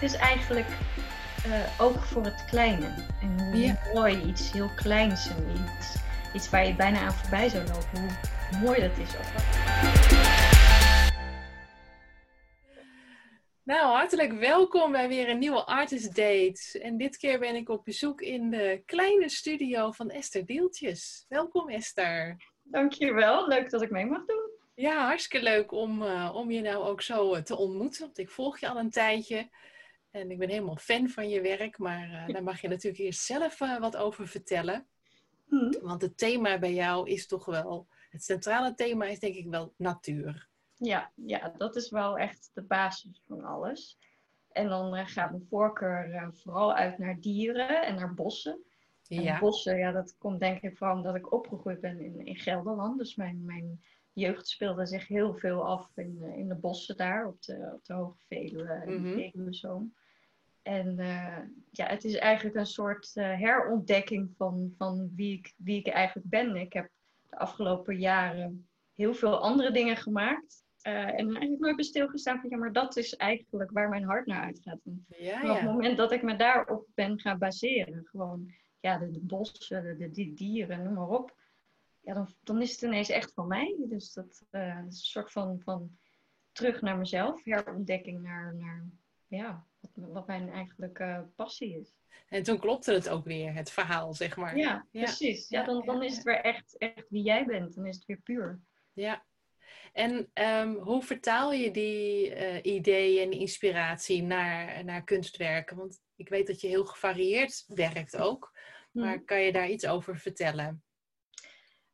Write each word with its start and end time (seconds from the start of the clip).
het 0.00 0.12
is 0.12 0.18
eigenlijk 0.18 0.66
uh, 1.46 1.80
oog 1.80 2.06
voor 2.06 2.24
het 2.24 2.44
kleine. 2.44 2.94
En 3.20 3.40
hoe 3.40 3.56
Ja. 3.56 3.78
mooi 3.94 4.22
iets 4.22 4.52
heel 4.52 4.70
kleins 4.76 5.28
en 5.28 5.50
iets, 5.50 5.96
iets 6.34 6.50
waar 6.50 6.66
je 6.66 6.74
bijna 6.74 7.00
aan 7.00 7.12
voorbij 7.12 7.48
zou 7.48 7.66
lopen, 7.66 8.00
hoe 8.50 8.60
mooi 8.62 8.80
dat 8.80 8.98
is. 8.98 9.16
Ook. 9.16 9.24
Nou, 13.62 13.86
hartelijk 13.96 14.32
welkom 14.32 14.92
bij 14.92 15.08
weer 15.08 15.28
een 15.28 15.38
nieuwe 15.38 15.64
Artist 15.64 16.14
Date. 16.16 16.78
En 16.82 16.96
dit 16.96 17.16
keer 17.16 17.38
ben 17.38 17.54
ik 17.54 17.68
op 17.68 17.84
bezoek 17.84 18.20
in 18.20 18.50
de 18.50 18.82
kleine 18.86 19.28
studio 19.28 19.92
van 19.92 20.10
Esther 20.10 20.46
Deeltjes. 20.46 21.24
Welkom 21.28 21.68
Esther. 21.68 22.36
Dankjewel, 22.62 23.48
leuk 23.48 23.70
dat 23.70 23.82
ik 23.82 23.90
mee 23.90 24.06
mag 24.06 24.24
doen. 24.24 24.50
Ja, 24.74 25.06
hartstikke 25.06 25.44
leuk 25.44 25.72
om, 25.72 26.02
eh, 26.02 26.30
om 26.34 26.50
je 26.50 26.60
nou 26.60 26.84
ook 26.84 27.02
zo 27.02 27.34
eh, 27.34 27.42
te 27.42 27.56
ontmoeten. 27.56 28.00
Want 28.00 28.18
ik 28.18 28.30
volg 28.30 28.58
je 28.58 28.68
al 28.68 28.76
een 28.76 28.90
tijdje. 28.90 29.48
En 30.10 30.30
ik 30.30 30.38
ben 30.38 30.48
helemaal 30.48 30.76
fan 30.76 31.08
van 31.08 31.28
je 31.28 31.40
werk. 31.40 31.78
Maar 31.78 32.10
eh, 32.10 32.34
daar 32.34 32.42
mag 32.42 32.60
je 32.60 32.68
natuurlijk 32.74 33.02
eerst 33.02 33.22
zelf 33.22 33.60
eh, 33.60 33.78
wat 33.78 33.96
over 33.96 34.28
vertellen. 34.28 34.86
Hm. 35.48 35.80
Want 35.80 36.02
het 36.02 36.18
thema 36.18 36.58
bij 36.58 36.74
jou 36.74 37.10
is 37.10 37.26
toch 37.26 37.44
wel... 37.44 37.86
Het 38.10 38.24
centrale 38.24 38.74
thema 38.74 39.04
is 39.04 39.18
denk 39.18 39.34
ik 39.34 39.48
wel 39.48 39.74
natuur. 39.76 40.48
Ja, 40.76 41.12
ja, 41.14 41.54
dat 41.56 41.76
is 41.76 41.90
wel 41.90 42.18
echt 42.18 42.50
de 42.54 42.62
basis 42.62 43.22
van 43.26 43.44
alles. 43.44 43.98
En 44.52 44.68
dan 44.68 44.94
eh, 44.94 45.06
gaat 45.06 45.30
mijn 45.30 45.46
voorkeur 45.48 46.30
vooral 46.32 46.74
uit 46.74 46.98
naar 46.98 47.20
dieren 47.20 47.86
en 47.86 47.94
naar 47.94 48.14
bossen. 48.14 48.62
En 49.08 49.22
Ja. 49.22 49.38
bossen, 49.38 49.78
ja, 49.78 49.92
dat 49.92 50.16
komt 50.18 50.40
denk 50.40 50.62
ik 50.62 50.76
vooral 50.76 50.96
omdat 50.96 51.14
ik 51.14 51.32
opgegroeid 51.32 51.80
ben 51.80 52.00
in, 52.00 52.26
in 52.26 52.36
Gelderland. 52.36 52.98
Dus 52.98 53.14
mijn, 53.14 53.44
mijn 53.44 53.80
jeugd 54.12 54.48
speelde 54.48 54.86
zich 54.86 55.08
heel 55.08 55.34
veel 55.34 55.66
af 55.66 55.96
in, 55.96 56.22
in 56.22 56.48
de 56.48 56.54
bossen 56.54 56.96
daar, 56.96 57.26
op 57.26 57.42
de, 57.42 57.70
op 57.74 57.84
de 57.84 57.92
Hoge 57.92 58.18
Veluwe 58.28 58.72
en 58.72 59.02
de 59.02 59.30
Veluwezoom. 59.32 59.94
En 60.68 60.98
eh, 60.98 61.38
ja, 61.70 61.86
het 61.86 62.04
is 62.04 62.14
eigenlijk 62.14 62.56
een 62.56 62.66
soort 62.66 63.10
eh, 63.14 63.38
herontdekking 63.38 64.34
van, 64.36 64.74
van 64.76 65.12
wie, 65.14 65.38
ik, 65.38 65.54
wie 65.56 65.78
ik 65.78 65.86
eigenlijk 65.88 66.28
ben. 66.28 66.56
Ik 66.56 66.72
heb 66.72 66.90
de 67.30 67.38
afgelopen 67.38 67.98
jaren 67.98 68.68
heel 68.94 69.14
veel 69.14 69.38
andere 69.38 69.70
dingen 69.70 69.96
gemaakt. 69.96 70.64
eh, 70.82 70.92
en 70.94 71.26
eigenlijk 71.26 71.60
nooit 71.60 71.76
bij 71.76 71.84
stilgestaan 71.84 72.40
van, 72.40 72.50
ja, 72.50 72.56
maar 72.56 72.72
dat 72.72 72.96
is 72.96 73.16
eigenlijk 73.16 73.70
waar 73.70 73.88
mijn 73.88 74.04
hart 74.04 74.26
naar 74.26 74.42
uitgaat. 74.44 74.78
Ja, 75.06 75.40
Vanaf 75.40 75.56
het 75.56 75.64
moment 75.64 75.96
dat 75.96 76.12
ik 76.12 76.22
me 76.22 76.36
daarop 76.36 76.86
ben 76.94 77.20
gaan 77.20 77.38
baseren, 77.38 78.04
gewoon 78.04 78.52
ja, 78.80 78.98
de, 78.98 79.10
de 79.10 79.20
bossen, 79.20 79.82
de, 79.82 79.96
de, 79.96 80.10
die 80.10 80.34
dieren, 80.34 80.82
noem 80.82 80.94
maar 80.94 81.08
op, 81.08 81.36
ja, 82.00 82.14
dan, 82.14 82.28
dan 82.42 82.62
is 82.62 82.72
het 82.72 82.82
ineens 82.82 83.08
echt 83.08 83.32
van 83.32 83.46
mij. 83.46 83.76
Dus 83.88 84.12
dat 84.12 84.26
is 84.26 84.42
een 84.50 84.92
soort 84.92 85.32
van, 85.32 85.60
van 85.60 85.96
terug 86.52 86.80
naar 86.80 86.98
mezelf, 86.98 87.44
herontdekking 87.44 88.22
naar, 88.22 88.54
naar 88.54 88.84
ja, 89.26 89.66
wat, 89.94 90.26
mijn 90.26 90.50
eigenlijk 90.50 91.24
passie 91.36 91.80
is. 91.80 91.96
En 92.28 92.42
toen 92.42 92.58
klopte 92.58 92.92
het 92.92 93.08
ook 93.08 93.24
weer, 93.24 93.54
het 93.54 93.70
verhaal, 93.70 94.14
zeg 94.14 94.36
maar. 94.36 94.56
Ja, 94.56 94.86
precies. 94.92 95.48
Ja, 95.48 95.64
dan, 95.64 95.84
dan 95.86 96.02
is 96.02 96.14
het 96.14 96.24
weer 96.24 96.40
echt, 96.40 96.76
echt 96.78 97.06
wie 97.08 97.22
jij 97.22 97.44
bent. 97.44 97.74
Dan 97.74 97.86
is 97.86 97.96
het 97.96 98.06
weer 98.06 98.20
puur. 98.20 98.60
Ja. 98.92 99.26
En 99.92 100.30
ehm, 100.32 100.74
hoe 100.74 101.02
vertaal 101.02 101.52
je 101.52 101.70
die 101.70 102.34
eh, 102.34 102.72
ideeën 102.72 103.32
en 103.32 103.38
inspiratie 103.38 104.22
naar, 104.22 104.84
naar 104.84 105.04
kunstwerken? 105.04 105.76
Want 105.76 106.00
ik 106.16 106.28
weet 106.28 106.46
dat 106.46 106.60
je 106.60 106.68
heel 106.68 106.84
gevarieerd 106.84 107.64
werkt 107.66 108.16
ook. 108.16 108.52
Maar 108.92 109.24
kan 109.24 109.40
je 109.40 109.52
daar 109.52 109.68
iets 109.68 109.86
over 109.86 110.18
vertellen? 110.18 110.82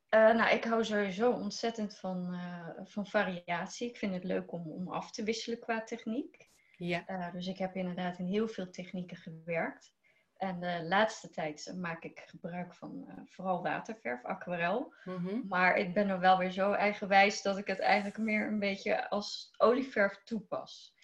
Eh, 0.08 0.34
nou, 0.34 0.54
ik 0.54 0.64
hou 0.64 0.84
sowieso 0.84 1.30
ontzettend 1.30 1.96
van, 1.96 2.32
eh, 2.32 2.84
van 2.84 3.06
variatie. 3.06 3.88
Ik 3.88 3.96
vind 3.96 4.14
het 4.14 4.24
leuk 4.24 4.52
om, 4.52 4.70
om 4.70 4.88
af 4.88 5.10
te 5.10 5.22
wisselen 5.22 5.58
qua 5.58 5.82
techniek. 5.82 6.52
Ja. 6.76 7.06
Eh, 7.06 7.32
dus 7.32 7.46
ik 7.46 7.58
heb 7.58 7.74
inderdaad 7.74 8.18
in 8.18 8.26
heel 8.26 8.48
veel 8.48 8.70
technieken 8.70 9.16
gewerkt. 9.16 9.92
En 10.36 10.60
de 10.60 10.84
laatste 10.88 11.30
tijd 11.30 11.74
maak 11.76 12.04
ik 12.04 12.22
gebruik 12.26 12.74
van 12.74 13.04
eh, 13.08 13.16
vooral 13.24 13.62
waterverf, 13.62 14.24
aquarel. 14.24 14.94
Mhm. 15.04 15.46
Maar 15.48 15.76
ik 15.76 15.94
ben 15.94 16.08
er 16.08 16.20
wel 16.20 16.38
weer 16.38 16.50
zo 16.50 16.72
eigenwijs 16.72 17.42
dat 17.42 17.58
ik 17.58 17.66
het 17.66 17.78
eigenlijk 17.78 18.18
meer 18.18 18.46
een 18.46 18.58
beetje 18.58 19.08
als 19.08 19.54
olieverf 19.56 20.22
toepas. 20.24 20.94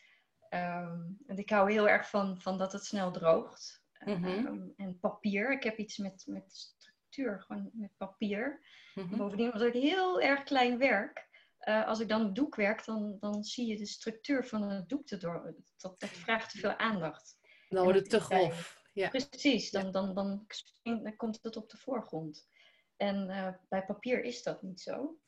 Ehm, 0.48 1.00
en 1.26 1.36
ik 1.36 1.50
hou 1.50 1.72
heel 1.72 1.88
erg 1.88 2.08
van, 2.08 2.40
van 2.40 2.58
dat 2.58 2.72
het 2.72 2.84
snel 2.84 3.10
droogt. 3.10 3.84
Mhm. 4.04 4.24
Ehm, 4.24 4.68
en 4.76 4.98
papier. 4.98 5.52
Ik 5.52 5.62
heb 5.62 5.78
iets 5.78 5.96
met, 5.96 6.24
met 6.26 6.52
structuur, 6.52 7.40
gewoon 7.40 7.70
met 7.72 7.96
papier. 7.96 8.60
Mhm. 8.94 9.16
Bovendien, 9.16 9.52
omdat 9.52 9.74
ik 9.74 9.82
heel 9.82 10.20
erg 10.20 10.42
klein 10.42 10.78
werk, 10.78 11.28
eh, 11.60 11.86
als 11.86 12.00
ik 12.00 12.08
dan 12.08 12.20
een 12.20 12.34
doek 12.34 12.54
werk, 12.54 12.84
dan, 12.84 13.16
dan 13.20 13.44
zie 13.44 13.66
je 13.66 13.76
de 13.76 13.86
structuur 13.86 14.46
van 14.46 14.70
het 14.70 14.88
doek 14.88 15.08
erdoor. 15.08 15.54
Dat, 15.76 16.00
dat 16.00 16.08
vraagt 16.08 16.50
te 16.50 16.58
veel 16.58 16.76
aandacht. 16.76 17.38
Dan 17.68 17.84
wordt 17.84 17.98
het 17.98 18.10
te 18.10 18.20
grof. 18.20 18.78
Ja. 18.92 19.08
Precies, 19.08 19.70
dan, 19.70 19.90
dan, 19.90 20.14
dan, 20.14 20.46
dan 20.82 21.16
komt 21.16 21.38
het 21.42 21.56
op 21.56 21.70
de 21.70 21.76
voorgrond. 21.76 22.48
En 22.96 23.28
eh, 23.30 23.54
bij 23.68 23.84
papier 23.84 24.24
is 24.24 24.42
dat 24.42 24.62
niet 24.62 24.80
zo. 24.80 25.18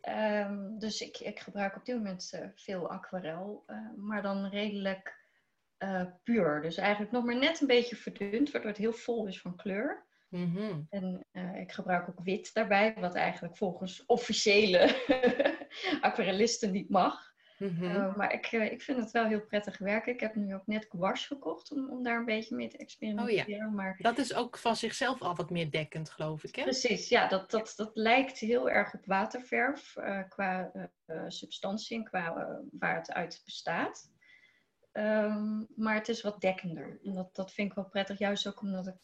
Ehm, 0.00 0.78
dus 0.78 1.00
ik, 1.00 1.18
ik 1.18 1.40
gebruik 1.40 1.76
op 1.76 1.84
dit 1.84 1.96
moment 1.96 2.32
eh, 2.32 2.48
veel 2.54 2.90
aquarel, 2.90 3.64
maar 3.96 4.22
dan 4.22 4.46
redelijk 4.46 5.24
puur. 6.22 6.62
Dus 6.62 6.76
eigenlijk 6.76 7.12
nog 7.12 7.24
maar 7.24 7.38
net 7.38 7.60
een 7.60 7.66
beetje 7.66 7.96
verdund, 7.96 8.50
waardoor 8.50 8.70
het 8.70 8.80
heel 8.80 8.92
vol 8.92 9.26
is 9.26 9.40
van 9.40 9.56
kleur. 9.56 10.06
Mhm. 10.28 10.82
En 10.88 11.26
ik 11.66 11.74
gebruik 11.74 12.08
ook 12.08 12.20
wit 12.24 12.54
daarbij, 12.54 12.94
wat 13.00 13.14
eigenlijk 13.14 13.56
volgens 13.56 14.06
officiële 14.06 15.04
aquarellisten 16.00 16.70
niet 16.70 16.90
mag. 16.90 17.34
Mhm. 17.58 17.84
Uh, 17.84 18.16
maar 18.16 18.32
ik, 18.32 18.52
uh, 18.52 18.72
ik 18.72 18.82
vind 18.82 18.98
het 18.98 19.10
wel 19.10 19.24
heel 19.24 19.40
prettig 19.40 19.78
werken. 19.78 20.12
Ik 20.12 20.20
heb 20.20 20.34
nu 20.34 20.54
ook 20.54 20.66
net 20.66 20.86
gouache 20.88 21.26
gekocht 21.26 21.70
om, 21.72 21.90
om 21.90 22.02
daar 22.02 22.18
een 22.18 22.24
beetje 22.24 22.56
mee 22.56 22.68
te 22.68 22.76
experimenteren. 22.76 23.66
Oh 23.66 23.74
maar 23.74 23.96
Dat 23.98 24.18
is 24.18 24.34
ook 24.34 24.58
van 24.58 24.76
zichzelf 24.76 25.20
al 25.20 25.34
wat 25.34 25.50
meer 25.50 25.70
dekkend, 25.70 26.10
geloof 26.10 26.44
ik, 26.44 26.56
hè? 26.56 26.62
precies, 26.62 27.08
ja, 27.08 27.28
dat, 27.28 27.50
dat, 27.50 27.72
dat 27.76 27.90
lijkt 27.94 28.38
heel 28.38 28.70
erg 28.70 28.94
op 28.94 29.06
waterverf 29.06 29.96
uh, 29.96 30.20
qua 30.28 30.70
uh, 31.06 31.24
substantie 31.28 31.96
en 31.96 32.04
qua 32.04 32.58
waar 32.78 32.96
het 32.96 33.12
uit 33.12 33.42
bestaat. 33.44 34.10
Um, 34.92 35.66
maar 35.76 35.94
het 35.94 36.08
is 36.08 36.22
wat 36.22 36.40
dekkender. 36.40 36.98
En 37.02 37.14
dat, 37.14 37.34
dat 37.34 37.52
vind 37.52 37.68
ik 37.68 37.74
wel 37.74 37.88
prettig, 37.88 38.18
juist 38.18 38.46
ook 38.46 38.60
omdat 38.60 38.86
ik 38.86 38.96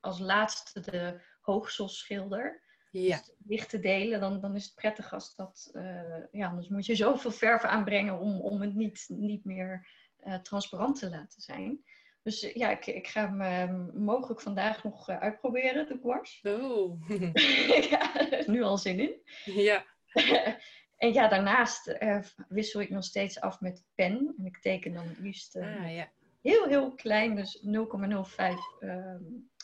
als 0.00 0.18
laatste 0.18 0.80
de 0.80 1.20
hoogsel 1.52 1.88
schilder. 1.88 2.62
Ja. 2.90 3.16
Dus 3.16 3.34
lichte 3.46 3.80
delen, 3.80 4.20
dan, 4.20 4.40
dan 4.40 4.54
is 4.54 4.64
het 4.64 4.74
prettig 4.74 5.12
als 5.12 5.34
dat. 5.34 5.70
Uh, 5.72 6.24
ja, 6.32 6.48
anders 6.48 6.68
moet 6.68 6.86
je 6.86 6.94
zoveel 6.94 7.30
verf 7.30 7.62
aanbrengen 7.62 8.18
om, 8.18 8.40
om 8.40 8.60
het 8.60 8.74
niet, 8.74 9.06
niet 9.08 9.44
meer 9.44 9.88
uh, 10.24 10.34
transparant 10.34 10.98
te 10.98 11.10
laten 11.10 11.40
zijn. 11.40 11.84
Dus 12.22 12.44
uh, 12.44 12.54
ja, 12.54 12.70
ik, 12.70 12.86
ik 12.86 13.06
ga 13.06 13.36
hem 13.36 13.90
mogelijk 13.94 14.40
vandaag 14.40 14.84
nog 14.84 15.08
eh, 15.08 15.18
uitproberen, 15.18 15.86
de 15.86 15.98
gouache. 16.02 16.62
Oh. 16.62 17.08
ja, 17.90 18.28
nu 18.46 18.62
al 18.62 18.78
zin 18.78 19.00
in. 19.00 19.22
Ja. 19.44 19.84
en 20.96 21.12
ja, 21.12 21.28
daarnaast 21.28 21.86
eh, 21.86 22.20
wissel 22.48 22.80
ik 22.80 22.90
nog 22.90 23.04
steeds 23.04 23.40
af 23.40 23.60
met 23.60 23.84
pen. 23.94 24.34
En 24.38 24.46
ik 24.46 24.58
teken 24.58 24.92
dan 24.92 25.06
het 25.06 25.18
liefst 25.18 25.56
ah, 25.56 25.94
ja. 25.94 26.10
heel, 26.42 26.66
heel 26.66 26.94
klein, 26.94 27.34
dus 27.34 27.64
0,05 27.66 27.70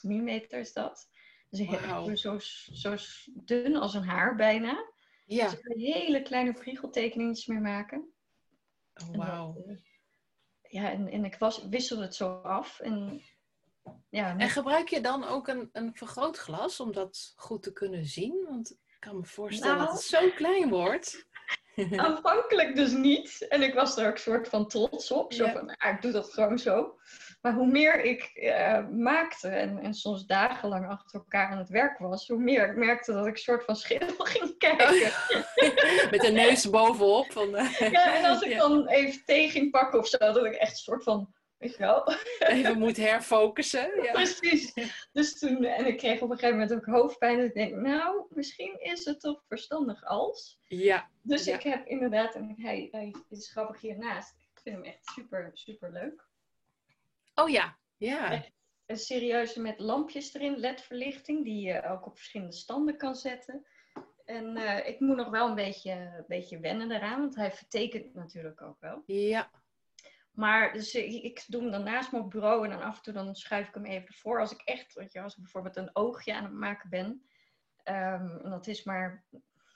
mm 0.03 0.29
is 0.49 0.73
dat. 0.73 1.09
Dus 1.57 1.67
wow. 1.67 2.17
zo, 2.17 2.39
zo 2.73 2.97
dun 3.35 3.77
als 3.77 3.95
een 3.95 4.09
haar 4.09 4.35
bijna. 4.35 4.93
Ja. 5.27 5.45
Dus 5.45 5.53
ik 5.59 5.65
kan 5.65 5.79
hele 5.79 6.23
kleine 6.23 6.55
vriegeltekeningetjes 6.55 7.47
mee 7.47 7.61
maken. 7.61 8.13
Oh, 8.95 9.17
wauw. 9.17 9.65
Ja, 10.63 10.91
en, 10.91 11.09
en 11.09 11.25
ik 11.25 11.37
was, 11.39 11.69
wissel 11.69 12.01
het 12.01 12.15
zo 12.15 12.41
af. 12.41 12.81
En, 12.81 13.23
ja, 14.09 14.37
en 14.37 14.49
gebruik 14.49 14.89
je 14.89 15.01
dan 15.01 15.25
ook 15.25 15.49
een, 15.49 15.69
een 15.73 15.95
vergrootglas 15.95 16.81
om 16.81 16.93
dat 16.93 17.33
goed 17.37 17.63
te 17.63 17.73
kunnen 17.73 18.05
zien? 18.05 18.45
Want 18.49 18.71
ik 18.71 18.97
kan 18.99 19.17
me 19.17 19.25
voorstellen 19.25 19.77
nou, 19.77 19.87
dat 19.87 19.97
het 19.97 20.07
zo 20.07 20.31
klein 20.31 20.69
wordt. 20.69 21.29
Aanvankelijk 21.97 22.77
dus 22.77 22.93
niet. 22.93 23.47
En 23.49 23.63
ik 23.63 23.75
was 23.75 23.97
er 23.97 24.09
ook 24.09 24.19
soort 24.19 24.49
van 24.49 24.69
trots 24.69 25.11
op. 25.11 25.33
Zo 25.33 25.45
Ja. 25.45 25.53
van, 25.53 25.67
nou, 25.67 25.95
ik 25.95 26.03
doe 26.03 26.13
dat 26.13 26.33
gewoon 26.33 26.59
zo. 26.59 26.99
Maar 27.43 27.55
hoe 27.55 27.67
meer 27.67 28.05
ik 28.05 28.31
uh, 28.35 28.89
maakte 28.89 29.49
en, 29.49 29.79
en 29.79 29.95
soms 29.95 30.27
dagenlang 30.27 30.89
achter 30.89 31.19
elkaar 31.19 31.51
aan 31.51 31.59
het 31.59 31.69
werk 31.69 31.99
was, 31.99 32.29
hoe 32.29 32.39
meer 32.39 32.69
ik 32.69 32.77
merkte 32.77 33.13
dat 33.13 33.27
ik 33.27 33.37
soort 33.37 33.65
van 33.65 33.77
schil 33.77 34.09
ging 34.19 34.59
kijken. 34.59 35.13
Met 36.11 36.21
de 36.21 36.31
neus 36.33 36.71
bovenop. 36.71 37.33
Van, 37.33 37.49
uh, 37.49 37.79
ja, 37.79 38.17
en 38.17 38.25
als 38.25 38.43
ik 38.43 38.51
ja. 38.51 38.59
dan 38.59 38.89
even 38.89 39.25
thee 39.25 39.51
ging 39.51 39.71
pakken 39.71 39.99
of 39.99 40.07
zo, 40.07 40.19
dat 40.19 40.45
ik 40.45 40.55
echt 40.55 40.71
een 40.71 40.77
soort 40.77 41.03
van, 41.03 41.35
weet 41.65 41.77
je 41.77 41.83
wel. 41.83 42.15
Even 42.55 42.79
moet 42.79 42.97
herfocussen. 42.97 44.03
Ja. 44.03 44.13
Precies. 44.13 44.73
Dus 45.13 45.39
toen, 45.39 45.65
en 45.65 45.87
ik 45.87 45.97
kreeg 45.97 46.21
op 46.21 46.31
een 46.31 46.39
gegeven 46.39 46.59
moment 46.59 46.75
ook 46.75 46.95
hoofdpijn. 46.95 47.39
En 47.39 47.45
ik 47.45 47.55
denk, 47.55 47.75
nou, 47.75 48.27
misschien 48.29 48.81
is 48.81 49.05
het 49.05 49.21
toch 49.21 49.45
verstandig 49.49 50.05
als. 50.05 50.61
Ja. 50.69 51.11
Dus 51.23 51.45
ja. 51.45 51.55
ik 51.55 51.63
heb 51.63 51.87
inderdaad, 51.87 52.35
en 52.35 52.55
hij, 52.57 52.89
hij 52.91 53.15
is 53.29 53.51
grappig 53.51 53.81
hiernaast. 53.81 54.35
Ik 54.55 54.61
vind 54.63 54.77
hem 54.77 54.85
echt 54.85 55.07
super, 55.07 55.51
super 55.53 55.93
leuk. 55.93 56.29
Oh 57.35 57.49
ja, 57.49 57.79
ja. 57.97 58.33
Echt 58.33 58.53
een 58.87 58.97
serieuze 58.97 59.61
met 59.61 59.79
lampjes 59.79 60.35
erin, 60.35 60.57
ledverlichting, 60.57 61.45
die 61.45 61.67
je 61.67 61.85
ook 61.85 62.07
op 62.07 62.17
verschillende 62.17 62.55
standen 62.55 62.97
kan 62.97 63.15
zetten. 63.15 63.67
En 64.25 64.57
uh, 64.57 64.89
ik 64.89 65.01
moet 65.01 65.17
nog 65.17 65.29
wel 65.29 65.49
een 65.49 65.55
beetje, 65.55 65.91
een 65.91 66.25
beetje 66.27 66.59
wennen 66.59 66.91
eraan, 66.91 67.21
want 67.21 67.37
hij 67.37 67.53
vertekent 67.53 68.15
natuurlijk 68.15 68.63
ook 68.63 68.81
wel. 68.81 69.03
Ja. 69.07 69.51
Maar 70.35 70.73
dus 70.73 70.95
ik, 70.95 71.23
ik 71.23 71.45
doe 71.47 71.63
hem 71.63 71.71
dan 71.71 71.83
naast 71.83 72.13
op 72.13 72.31
bureau 72.31 72.65
en 72.65 72.71
dan 72.71 72.83
af 72.83 72.97
en 72.97 73.03
toe 73.03 73.13
dan 73.13 73.35
schuif 73.35 73.69
ik 73.69 73.75
hem 73.75 73.85
even 73.85 74.07
ervoor. 74.07 74.41
Als 74.41 74.53
ik 74.53 74.61
echt, 74.61 74.95
weet 74.95 75.13
je, 75.13 75.21
als 75.21 75.35
ik 75.35 75.43
bijvoorbeeld 75.43 75.77
een 75.77 75.97
oogje 75.97 76.35
aan 76.35 76.45
het 76.45 76.53
maken 76.53 76.91
ben, 76.91 77.07
um, 77.85 78.41
en 78.43 78.51
dat 78.51 78.67
is 78.67 78.85
maar 78.85 79.25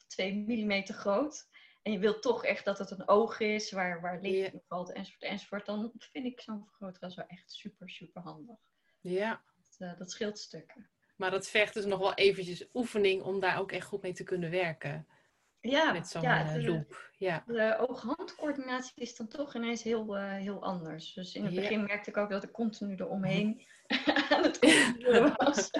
2 0.07 0.35
mm 0.35 0.87
groot, 0.87 1.49
en 1.83 1.93
je 1.93 1.99
wilt 1.99 2.23
toch 2.23 2.45
echt 2.45 2.65
dat 2.65 2.79
het 2.79 2.91
een 2.91 3.09
oog 3.09 3.41
is 3.41 3.73
waar, 3.73 4.01
waar 4.01 4.21
licht 4.21 4.53
in 4.53 4.63
valt 4.67 4.93
enzovoort 4.93 5.23
enzovoort, 5.23 5.67
dan 5.67 5.93
vind 5.99 6.27
ik 6.27 6.41
zo'n 6.41 6.65
vergrootglas 6.65 7.15
wel 7.15 7.27
echt 7.27 7.53
super, 7.53 7.91
super 7.91 8.23
handig. 8.23 8.57
Ja. 9.01 9.43
Dat, 9.57 9.89
uh, 9.89 9.99
dat 9.99 10.11
scheelt 10.11 10.39
stukken. 10.39 10.91
Maar 11.17 11.31
dat 11.31 11.49
vergt 11.49 11.75
dus 11.75 11.85
nog 11.85 11.99
wel 11.99 12.15
eventjes 12.15 12.69
oefening 12.73 13.23
om 13.23 13.41
daar 13.41 13.59
ook 13.59 13.73
echt 13.73 13.87
goed 13.87 14.03
mee 14.03 14.13
te 14.13 14.25
kunnen 14.25 14.51
werken. 14.51 15.07
Ja, 15.61 15.93
met 15.93 16.09
zo'n 16.09 16.23
ja, 16.23 16.47
uh, 16.47 16.53
de, 16.53 16.63
loop. 16.63 17.11
Ja. 17.17 17.43
de 17.47 17.87
oog-handcoördinatie 17.89 18.93
is 19.03 19.17
dan 19.17 19.29
toch 19.29 19.55
ineens 19.55 19.83
heel, 19.83 20.17
uh, 20.17 20.33
heel 20.33 20.63
anders. 20.63 21.13
Dus 21.13 21.35
in 21.35 21.45
het 21.45 21.55
begin 21.55 21.85
merkte 21.85 22.11
ik 22.11 22.17
ook 22.17 22.31
dat 22.31 22.43
ik 22.43 22.53
continu 22.53 22.95
eromheen 22.95 23.67
aan 24.31 24.43
het 24.43 24.59
controleren 24.59 25.35
was. 25.37 25.69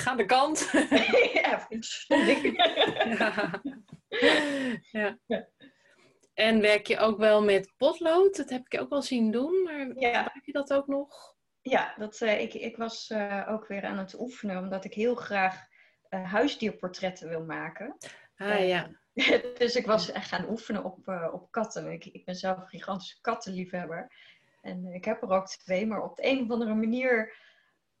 Ga 0.00 0.10
aan 0.10 0.16
de 0.16 0.24
kant. 0.24 0.70
ja, 1.42 1.66
vind 1.68 2.06
ik 2.08 2.56
ja. 3.18 3.60
ja. 5.26 5.48
En 6.34 6.60
werk 6.60 6.86
je 6.86 6.98
ook 6.98 7.18
wel 7.18 7.42
met 7.42 7.72
potlood? 7.76 8.36
Dat 8.36 8.50
heb 8.50 8.64
ik 8.64 8.72
je 8.72 8.80
ook 8.80 8.90
wel 8.90 9.02
zien 9.02 9.30
doen, 9.30 9.62
maar 9.62 9.78
Ja. 9.78 10.22
gebruik 10.22 10.44
je 10.44 10.52
dat 10.52 10.72
ook 10.72 10.86
nog? 10.86 11.34
Ja, 11.62 11.94
dat, 11.98 12.20
eh, 12.20 12.40
ik, 12.40 12.54
ik 12.54 12.76
was 12.76 13.10
eh, 13.10 13.46
ook 13.48 13.66
weer 13.66 13.84
aan 13.84 13.98
het 13.98 14.20
oefenen, 14.20 14.58
omdat 14.58 14.84
ik 14.84 14.94
heel 14.94 15.14
graag 15.14 15.54
eh, 15.54 15.69
huisdierportretten 16.18 17.28
wil 17.28 17.44
maken. 17.44 17.96
Ah 18.36 18.66
ja. 18.66 18.90
dus 19.58 19.76
ik 19.76 19.86
was 19.86 20.10
echt 20.10 20.28
gaan 20.28 20.48
oefenen 20.48 20.84
op, 20.84 21.08
eh, 21.08 21.28
op 21.32 21.50
katten. 21.50 21.92
Ik, 21.92 22.04
ik 22.04 22.24
ben 22.24 22.34
zelf 22.34 22.58
een 22.58 22.68
gigantische 22.68 23.20
kattenliefhebber. 23.20 24.12
En 24.60 24.86
eh, 24.86 24.94
ik 24.94 25.04
heb 25.04 25.22
er 25.22 25.30
ook 25.30 25.48
twee, 25.48 25.86
maar 25.86 26.02
op 26.02 26.16
de 26.16 26.26
een 26.26 26.42
of 26.42 26.50
andere 26.50 26.74
manier 26.74 27.34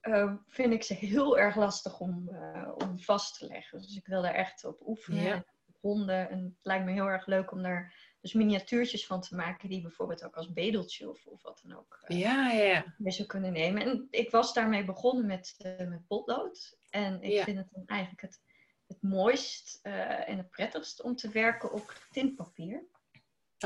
eh, 0.00 0.32
vind 0.46 0.72
ik 0.72 0.82
ze 0.82 0.94
heel 0.94 1.38
erg 1.38 1.56
lastig 1.56 2.00
om, 2.00 2.28
eh, 2.28 2.72
om 2.74 3.00
vast 3.00 3.38
te 3.38 3.46
leggen. 3.46 3.80
Dus 3.80 3.96
ik 3.96 4.06
wil 4.06 4.22
daar 4.22 4.34
echt 4.34 4.64
op 4.64 4.86
oefenen. 4.86 5.22
Ja. 5.22 5.44
Honden. 5.80 6.30
En 6.30 6.44
het 6.44 6.64
lijkt 6.64 6.84
me 6.84 6.92
heel 6.92 7.06
erg 7.06 7.26
leuk 7.26 7.52
om 7.52 7.62
daar 7.62 7.99
dus 8.20 8.32
miniatuurtjes 8.32 9.06
van 9.06 9.20
te 9.20 9.34
maken, 9.34 9.68
die 9.68 9.80
bijvoorbeeld 9.82 10.24
ook 10.24 10.36
als 10.36 10.52
bedeltje 10.52 11.10
of, 11.10 11.26
of 11.26 11.42
wat 11.42 11.60
dan 11.64 11.78
ook 11.78 11.98
eh, 12.02 12.18
Ja, 12.18 12.50
ja, 12.50 12.62
ja. 12.64 12.94
mee 12.98 13.12
zou 13.12 13.28
kunnen 13.28 13.52
nemen. 13.52 13.82
En 13.82 14.06
ik 14.10 14.30
was 14.30 14.54
daarmee 14.54 14.84
begonnen 14.84 15.26
met, 15.26 15.54
eh, 15.58 15.88
met 15.88 16.06
potlood. 16.06 16.78
En 16.90 17.22
ik 17.22 17.30
Ja. 17.32 17.44
vind 17.44 17.58
het 17.58 17.68
dan 17.72 17.82
eigenlijk 17.86 18.20
het, 18.20 18.40
het 18.86 19.02
mooist 19.02 19.78
eh, 19.82 20.28
en 20.28 20.36
het 20.36 20.50
prettigst 20.50 21.02
om 21.02 21.16
te 21.16 21.28
werken 21.28 21.72
op 21.72 22.06
tintpapier. 22.10 22.84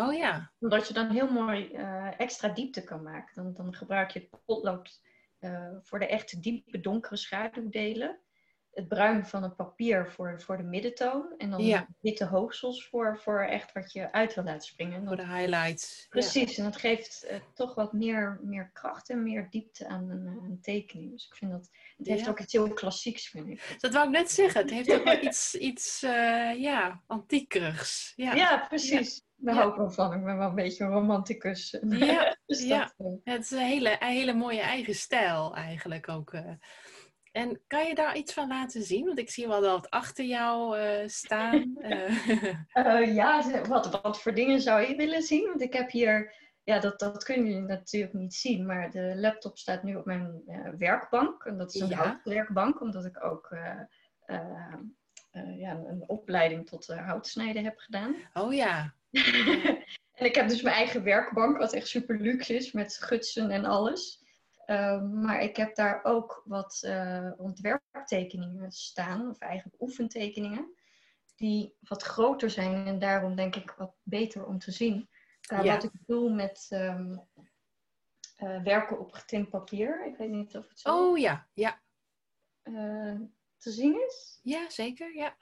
Oh 0.01 0.15
ja. 0.15 0.53
Omdat 0.59 0.89
je 0.89 0.95
dan 0.95 1.11
heel 1.11 1.31
mooi 1.31 1.73
extra 2.19 2.49
diepte 2.49 2.85
kan 2.85 3.03
maken. 3.03 3.35
Dan, 3.45 3.55
dan 3.55 3.75
gebruik 3.75 4.11
je 4.11 4.19
het 4.21 4.45
potlood 4.45 5.01
voor 5.83 5.99
de 5.99 6.07
echte 6.07 6.41
diepe 6.41 6.81
donkere 6.81 7.17
schaduwdelen. 7.17 8.21
Het 8.75 8.89
bruin 8.89 9.27
van 9.27 9.43
het 9.43 9.57
papier 9.57 10.11
voor, 10.11 10.41
voor 10.43 10.57
de 10.57 10.63
middentoon. 10.63 11.35
En 11.39 11.51
dan 11.51 11.63
Ja. 11.65 11.87
witte 12.01 12.25
hoogsels 12.27 12.89
voor, 12.89 13.19
voor 13.19 13.41
echt 13.41 13.73
wat 13.73 13.93
je 13.93 14.13
uit 14.13 14.35
wil 14.35 14.45
laten 14.45 14.63
springen. 14.67 15.01
En 15.01 15.07
Voor 15.07 15.17
de 15.17 15.27
highlights. 15.27 15.99
Ja. 16.01 16.07
Precies, 16.09 16.59
en 16.59 16.65
dat 16.65 16.77
geeft 16.77 17.23
eh, 17.25 17.37
toch 17.55 17.75
wat 17.75 17.93
meer, 17.93 18.39
meer 18.43 18.71
kracht 18.73 19.11
en 19.11 19.23
meer 19.23 19.47
diepte 19.51 19.89
aan 19.89 20.11
een, 20.11 20.27
eh, 20.27 20.49
een 20.49 20.59
tekening. 20.61 21.11
Dus 21.11 21.27
ik 21.27 21.35
vind 21.35 21.51
dat, 21.51 21.71
het 21.97 22.07
heeft 22.07 22.25
Ja. 22.25 22.31
ook 22.31 22.41
iets 22.41 22.53
heel 22.53 22.73
klassieks, 22.73 23.29
vind 23.29 23.49
ik. 23.49 23.77
Dat 23.79 23.93
wou 23.93 24.07
ik 24.07 24.13
net 24.13 24.31
zeggen. 24.31 24.61
Het 24.61 24.71
heeft 24.71 24.93
ook 24.93 25.05
wel 25.05 25.23
iets, 25.29 25.55
iets 25.55 26.03
eh, 26.03 26.61
ja, 26.61 27.03
antiekerigs. 27.07 28.13
Ja. 28.17 28.35
Ja, 28.35 28.67
precies. 28.69 29.23
Daar 29.37 29.55
hou 29.55 29.71
ik 29.71 29.77
wel 29.77 29.91
van. 29.91 30.15
Ik 30.15 30.25
ben 30.25 30.39
wel 30.39 30.49
een 30.49 30.55
beetje 30.55 30.85
een 30.85 30.91
romanticus. 30.91 31.77
Ja, 31.89 32.37
dus 32.47 32.69
dat, 32.69 32.95
Het 33.25 33.43
is 33.45 33.51
een 33.51 33.59
hele, 33.59 33.97
een 34.01 34.09
hele 34.09 34.33
mooie 34.35 34.61
eigen 34.61 34.95
stijl 34.95 35.55
eigenlijk 35.57 36.09
ook. 36.09 36.33
En 37.35 37.61
kan 37.67 37.87
je 37.87 37.95
daar 37.95 38.17
iets 38.17 38.33
van 38.33 38.49
laten 38.49 38.83
zien? 38.83 39.07
Want 39.07 39.19
ik 39.19 39.31
zie 39.31 39.49
wel 39.49 39.61
wat 39.61 39.91
achter 39.91 40.25
jou 40.25 40.79
eh, 40.79 41.09
staan. 41.09 41.73
Eh, 41.81 42.57
eh, 42.73 43.15
ja, 43.15 43.61
wat, 43.69 44.01
wat 44.03 44.21
voor 44.21 44.35
dingen 44.35 44.61
zou 44.61 44.81
je 44.89 44.97
willen 44.97 45.23
zien? 45.23 45.45
Want 45.49 45.63
ik 45.63 45.73
heb 45.73 45.91
hier, 45.91 46.35
ja, 46.63 46.79
dat, 46.79 46.99
dat 46.99 47.25
kunnen 47.25 47.47
jullie 47.47 47.61
natuurlijk 47.67 48.13
niet 48.13 48.35
zien, 48.35 48.67
maar 48.67 48.91
de 48.91 49.13
laptop 49.17 49.59
staat 49.59 49.83
nu 49.83 49.95
op 49.97 50.05
mijn 50.05 50.43
werkbank. 50.79 51.45
En 51.45 51.59
dat 51.59 51.75
is 51.75 51.81
een 51.81 51.89
Ja. 51.89 51.97
houtwerkbank, 51.97 52.81
omdat 52.81 53.05
ik 53.05 53.25
ook 53.25 53.57
ja, 55.57 55.71
een 55.87 56.05
opleiding 56.07 56.67
tot 56.69 56.87
houtsnijden 56.87 57.65
heb 57.65 57.79
gedaan. 57.79 58.17
oh 58.33 58.55
ja. 58.55 58.95
en 60.19 60.25
ik 60.25 60.35
heb 60.35 60.49
dus 60.49 60.63
mijn 60.63 60.77
eigen 60.77 61.03
werkbank, 61.03 61.59
wat 61.59 61.73
echt 61.73 61.89
super 61.89 62.21
luxe 62.21 62.55
is, 62.55 62.73
met 62.73 62.97
gutsen 62.97 63.51
en 63.51 63.65
alles. 63.65 64.24
Ehm, 64.67 65.21
maar 65.21 65.43
ik 65.43 65.57
heb 65.57 65.75
daar 65.75 66.05
ook 66.05 66.43
wat 66.45 66.81
eh, 66.83 67.31
ontwerptekeningen 67.37 68.73
staan, 68.73 69.29
of 69.29 69.39
eigenlijk 69.39 69.83
oefentekeningen, 69.83 70.75
die 71.37 71.77
wat 71.81 72.03
groter 72.03 72.51
zijn 72.51 72.87
en 72.87 72.99
daarom 72.99 73.37
denk 73.37 73.57
ik 73.57 73.75
wat 73.77 73.95
beter 74.03 74.47
om 74.47 74.59
te 74.59 74.71
zien. 74.71 75.09
Ja. 75.41 75.63
Wat 75.63 75.85
ik 75.85 75.91
bedoel 75.93 76.31
met 76.31 76.67
ehm, 76.71 77.17
eh, 78.37 78.63
werken 78.63 78.99
op 78.99 79.13
getint 79.13 79.49
papier. 79.49 80.07
Ik 80.07 80.17
weet 80.17 80.31
niet 80.31 80.57
of 80.57 80.69
het 80.69 80.81
zo 80.81 81.11
Oh 81.11 81.19
ja. 81.19 81.49
Ja, 81.53 81.81
eh, 82.63 83.21
te 83.57 83.71
zien 83.71 84.05
is. 84.07 84.41
ja 84.43 84.71
zeker. 84.71 85.15
Ja. 85.15 85.37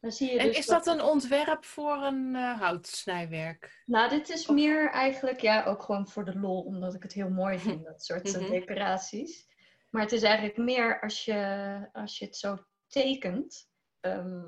Dan 0.00 0.12
zie 0.12 0.32
je 0.32 0.38
En 0.38 0.46
dus 0.46 0.58
is 0.58 0.66
dat 0.66 0.86
een 0.86 1.02
ontwerp 1.02 1.64
voor 1.64 2.02
een 2.02 2.34
eh, 2.34 2.60
houtsnijwerk? 2.60 3.82
Nou, 3.86 4.08
dit 4.08 4.28
is 4.28 4.46
Of- 4.48 4.54
meer 4.54 4.90
eigenlijk, 4.90 5.40
ja, 5.40 5.64
ook 5.64 5.82
gewoon 5.82 6.08
voor 6.08 6.24
de 6.24 6.38
lol, 6.38 6.62
omdat 6.62 6.94
ik 6.94 7.02
het 7.02 7.12
heel 7.12 7.30
mooi 7.30 7.58
vind, 7.78 7.84
dat 7.84 8.04
soort 8.04 8.34
eh, 8.34 8.40
Mhm. 8.40 8.50
decoraties. 8.50 9.46
Maar 9.90 10.02
het 10.02 10.12
is 10.12 10.22
eigenlijk 10.22 10.56
meer 10.56 11.00
als 11.00 11.24
je, 11.24 11.88
als 11.92 12.18
je 12.18 12.24
het 12.24 12.36
zo 12.36 12.58
tekent, 12.86 13.68
ehm, 14.00 14.42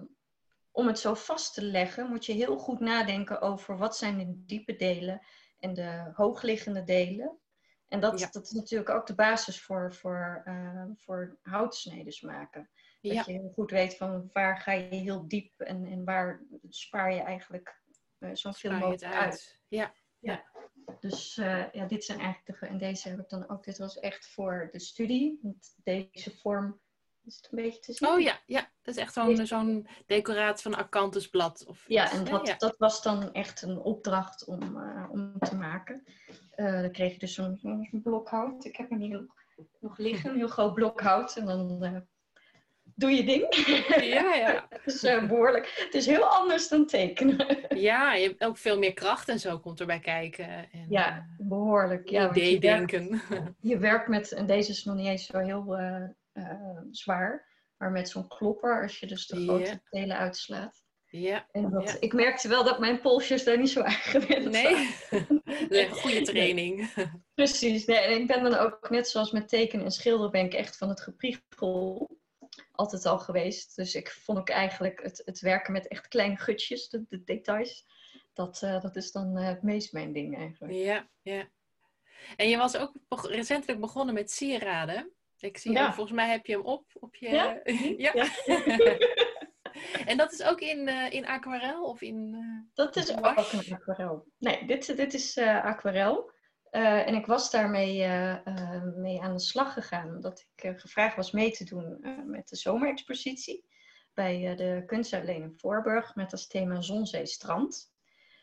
om 0.70 0.86
het 0.86 0.98
zo 0.98 1.14
vast 1.14 1.54
te 1.54 1.62
leggen, 1.62 2.08
moet 2.08 2.26
je 2.26 2.32
heel 2.32 2.58
goed 2.58 2.80
nadenken 2.80 3.40
over 3.40 3.76
wat 3.78 3.96
zijn 3.96 4.18
de 4.18 4.44
diepe 4.46 4.76
delen 4.76 5.20
en 5.58 5.74
de 5.74 6.10
hoogliggende 6.14 6.84
delen. 6.84 7.38
En 7.88 8.00
dat, 8.00 8.20
Ja. 8.20 8.28
dat 8.30 8.42
is 8.44 8.50
natuurlijk 8.50 8.90
ook 8.90 9.06
de 9.06 9.14
basis 9.14 9.62
voor, 9.62 9.94
voor, 9.94 10.42
eh, 10.44 10.84
voor 10.96 11.38
houtsneders 11.42 12.20
maken. 12.20 12.70
Dat 13.00 13.12
Ja. 13.12 13.22
je 13.26 13.32
heel 13.32 13.52
goed 13.54 13.70
weet 13.70 13.96
van 13.96 14.30
waar 14.32 14.56
ga 14.58 14.72
je 14.72 14.94
heel 14.94 15.28
diep 15.28 15.60
en, 15.60 15.86
en 15.86 16.04
waar 16.04 16.42
spaar 16.68 17.14
je 17.14 17.20
eigenlijk 17.20 17.80
uh, 18.18 18.30
Spaar 18.32 18.58
je 18.62 18.70
mogelijk 18.70 19.02
uit. 19.02 19.14
uit? 19.14 19.60
Ja. 19.68 19.94
Dus 21.00 21.36
uh, 21.36 21.72
ja, 21.72 21.86
dit 21.86 22.04
zijn 22.04 22.18
eigenlijk 22.18 22.60
de. 22.60 22.66
En 22.66 22.78
deze 22.78 23.08
heb 23.08 23.18
ik 23.18 23.28
dan 23.28 23.48
ook. 23.48 23.64
Dit 23.64 23.78
was 23.78 23.98
echt 23.98 24.28
voor 24.28 24.68
de 24.72 24.78
studie. 24.80 25.38
Want 25.42 25.74
deze 25.84 26.36
vorm 26.36 26.80
is 27.24 27.36
het 27.36 27.48
een 27.52 27.62
beetje 27.62 27.80
te 27.80 27.92
zien. 27.92 28.08
Oh 28.08 28.20
ja, 28.20 28.38
ja. 28.46 28.60
dat 28.82 28.94
is 28.94 29.00
echt 29.00 29.12
zo'n 29.12 29.46
zo'n 29.46 29.88
decoraat 30.06 30.62
van 30.62 30.74
Acanthusblad. 30.74 31.66
Of 31.66 31.84
Ja, 31.88 32.04
iets, 32.04 32.12
en 32.14 32.24
dat, 32.24 32.46
ja. 32.46 32.56
dat 32.56 32.76
was 32.78 33.02
dan 33.02 33.32
echt 33.32 33.62
een 33.62 33.78
opdracht 33.78 34.44
om, 34.44 34.76
uh, 34.76 35.08
om 35.10 35.38
te 35.38 35.56
maken. 35.56 36.02
Dan 36.56 36.90
kreeg 36.90 37.12
je 37.12 37.18
dus 37.18 37.34
zo'n 37.34 37.56
zo 37.56 37.86
blok 38.02 38.28
hout. 38.28 38.64
Ik 38.64 38.76
heb 38.76 38.90
hem 38.90 39.00
hier 39.00 39.26
nog, 39.80 39.98
liggen, 39.98 40.30
een 40.30 40.36
heel 40.36 40.48
groot 40.48 40.74
blok 40.74 41.00
hout. 41.00 41.36
En 41.36 41.46
dan 41.46 41.80
doe 43.00 43.10
je 43.10 43.24
ding. 43.24 43.54
Ja, 44.04 44.34
ja. 44.34 44.66
het 44.70 44.94
is 44.94 45.04
uh, 45.04 45.28
behoorlijk. 45.28 45.82
Het 45.84 45.94
is 45.94 46.06
heel 46.06 46.24
anders 46.24 46.68
dan 46.68 46.86
tekenen. 46.86 47.58
ja, 47.88 48.14
je 48.14 48.28
hebt 48.28 48.44
ook 48.44 48.56
veel 48.56 48.78
meer 48.78 48.92
kracht 48.92 49.28
en 49.28 49.40
zo 49.40 49.58
komt 49.58 49.80
erbij 49.80 50.00
kijken. 50.00 50.48
En, 50.48 50.86
ja, 50.88 51.26
behoorlijk. 51.38 52.08
Ja, 52.08 52.30
idee 52.30 52.52
je 52.52 52.60
denken. 52.60 53.22
Werkt, 53.28 53.52
je 53.70 53.78
werkt 53.78 54.08
met, 54.08 54.32
en 54.32 54.46
deze 54.46 54.70
is 54.70 54.84
nog 54.84 54.96
niet 54.96 55.06
eens 55.06 55.26
zo 55.26 55.38
heel 55.38 55.78
uh, 55.78 56.04
zwaar, 56.90 57.46
maar 57.76 57.90
met 57.90 58.08
zo'n 58.08 58.28
klopper 58.28 58.82
als 58.82 58.98
je 58.98 59.06
dus 59.06 59.26
de 59.26 59.42
grote 59.44 59.62
yeah. 59.62 59.76
delen 59.90 60.16
uitslaat. 60.16 60.82
Ja. 61.06 61.46
En 61.50 61.70
dat, 61.70 61.90
ja. 61.90 61.96
ik 62.00 62.12
merkte 62.12 62.48
wel 62.48 62.64
dat 62.64 62.78
mijn 62.78 63.00
polsjes 63.00 63.44
daar 63.44 63.58
niet 63.58 63.70
zo 63.70 63.80
aan 63.80 63.92
gewend 63.92 64.50
nee. 64.50 64.94
Nee, 65.68 65.88
goede 65.88 66.22
training. 66.22 66.92
Precies. 67.34 67.86
Nee, 67.86 67.98
en 67.98 68.20
ik 68.20 68.26
ben 68.26 68.42
dan 68.42 68.54
ook, 68.54 68.90
net 68.90 69.08
zoals 69.08 69.30
met 69.30 69.48
tekenen 69.48 69.84
en 69.84 69.90
schilderen, 69.90 70.30
ben 70.30 70.44
ik 70.44 70.54
echt 70.54 70.76
van 70.76 70.88
het 70.88 71.00
gepriegel 71.00 72.08
altijd 72.80 73.06
al 73.06 73.18
geweest. 73.18 73.76
Dus 73.76 73.94
ik 73.94 74.10
vond 74.10 74.38
ook 74.38 74.48
eigenlijk 74.48 75.02
het, 75.02 75.22
het 75.24 75.40
werken 75.40 75.72
met 75.72 75.88
echt 75.88 76.08
kleine 76.08 76.36
gutjes, 76.36 76.88
de, 76.88 77.04
de 77.08 77.24
details, 77.24 77.86
dat, 78.32 78.62
uh, 78.64 78.80
dat 78.80 78.96
is 78.96 79.12
dan 79.12 79.38
uh, 79.38 79.46
het 79.46 79.62
meest 79.62 79.92
mijn 79.92 80.12
ding 80.12 80.36
eigenlijk. 80.36 80.74
Ja, 80.74 81.08
ja. 81.22 81.48
En 82.36 82.48
je 82.48 82.56
was 82.56 82.76
ook 82.76 82.92
recentelijk 83.22 83.80
begonnen 83.80 84.14
met 84.14 84.30
sieraden. 84.30 85.12
Ik 85.38 85.58
zie 85.58 85.72
ja. 85.72 85.82
hem, 85.82 85.92
volgens 85.92 86.16
mij 86.16 86.30
heb 86.30 86.46
je 86.46 86.52
hem 86.52 86.64
op. 86.64 86.84
op 86.94 87.14
je... 87.14 87.30
Ja. 87.30 87.60
ja. 88.06 88.12
ja. 88.14 88.28
en 90.10 90.16
dat 90.16 90.32
is 90.32 90.42
ook 90.42 90.60
in, 90.60 90.88
uh, 90.88 91.10
in 91.10 91.26
aquarel 91.26 91.84
of 91.84 92.00
in. 92.00 92.36
dat 92.74 92.96
is 92.96 93.10
ook 93.16 93.36
in 93.62 93.74
aquarel. 93.74 94.26
Nee, 94.38 94.66
dit, 94.66 94.96
dit 94.96 95.14
is 95.14 95.36
uh, 95.36 95.64
aquarel. 95.64 96.32
Uh, 96.70 97.06
en 97.06 97.14
ik 97.14 97.26
was 97.26 97.50
daarmee 97.50 97.98
uh, 98.06 98.82
mee 98.96 99.22
aan 99.22 99.32
de 99.32 99.40
slag 99.40 99.72
gegaan, 99.72 100.08
omdat 100.08 100.46
ik 100.54 100.78
gevraagd 100.78 101.16
was 101.16 101.32
mee 101.32 101.50
te 101.50 101.64
doen 101.64 101.98
met 102.26 102.48
de 102.48 102.56
zomerexpositie 102.56 103.64
bij 104.14 104.56
de 104.56 104.82
kunstuitleen 104.86 105.42
in 105.42 105.54
Voorburg 105.56 106.14
met 106.14 106.32
als 106.32 106.46
thema 106.46 106.80
Zon, 106.80 107.06
Zee, 107.06 107.26
Strand. 107.26 107.92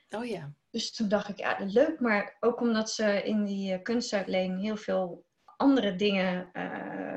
Oh 0.09 0.25
ja. 0.25 0.53
Dus 0.69 0.93
toen 0.93 1.07
dacht 1.07 1.29
ik, 1.29 1.37
ja, 1.37 1.57
leuk, 1.59 1.99
maar 1.99 2.37
ook 2.39 2.61
omdat 2.61 2.91
ze 2.91 3.23
in 3.23 3.45
die 3.45 3.81
kunstuitleen 3.81 4.57
heel 4.57 4.77
veel 4.77 5.25
andere 5.57 5.95
dingen 5.95 6.49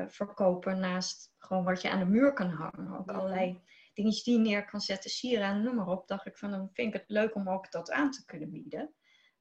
verkopen 0.07 0.79
naast 0.79 1.33
gewoon 1.37 1.63
wat 1.63 1.81
je 1.81 1.89
aan 1.89 1.99
de 1.99 2.05
muur 2.05 2.33
kan 2.33 2.49
hangen. 2.49 2.99
Ook 2.99 3.11
allerlei 3.11 3.61
dingetjes 3.93 4.23
die 4.23 4.33
je 4.33 4.39
neer 4.39 4.65
kan 4.65 4.81
zetten, 4.81 5.09
sieraden, 5.09 5.63
noem 5.63 5.75
maar 5.75 5.87
op. 5.87 6.07
Dacht 6.07 6.25
ik 6.25 6.37
van, 6.37 6.51
dan 6.51 6.69
vind 6.73 6.87
ik 6.93 7.01
het 7.01 7.09
leuk 7.09 7.35
om 7.35 7.49
ook 7.49 7.71
dat 7.71 7.91
aan 7.91 8.11
te 8.11 8.25
kunnen 8.25 8.51
bieden. 8.51 8.93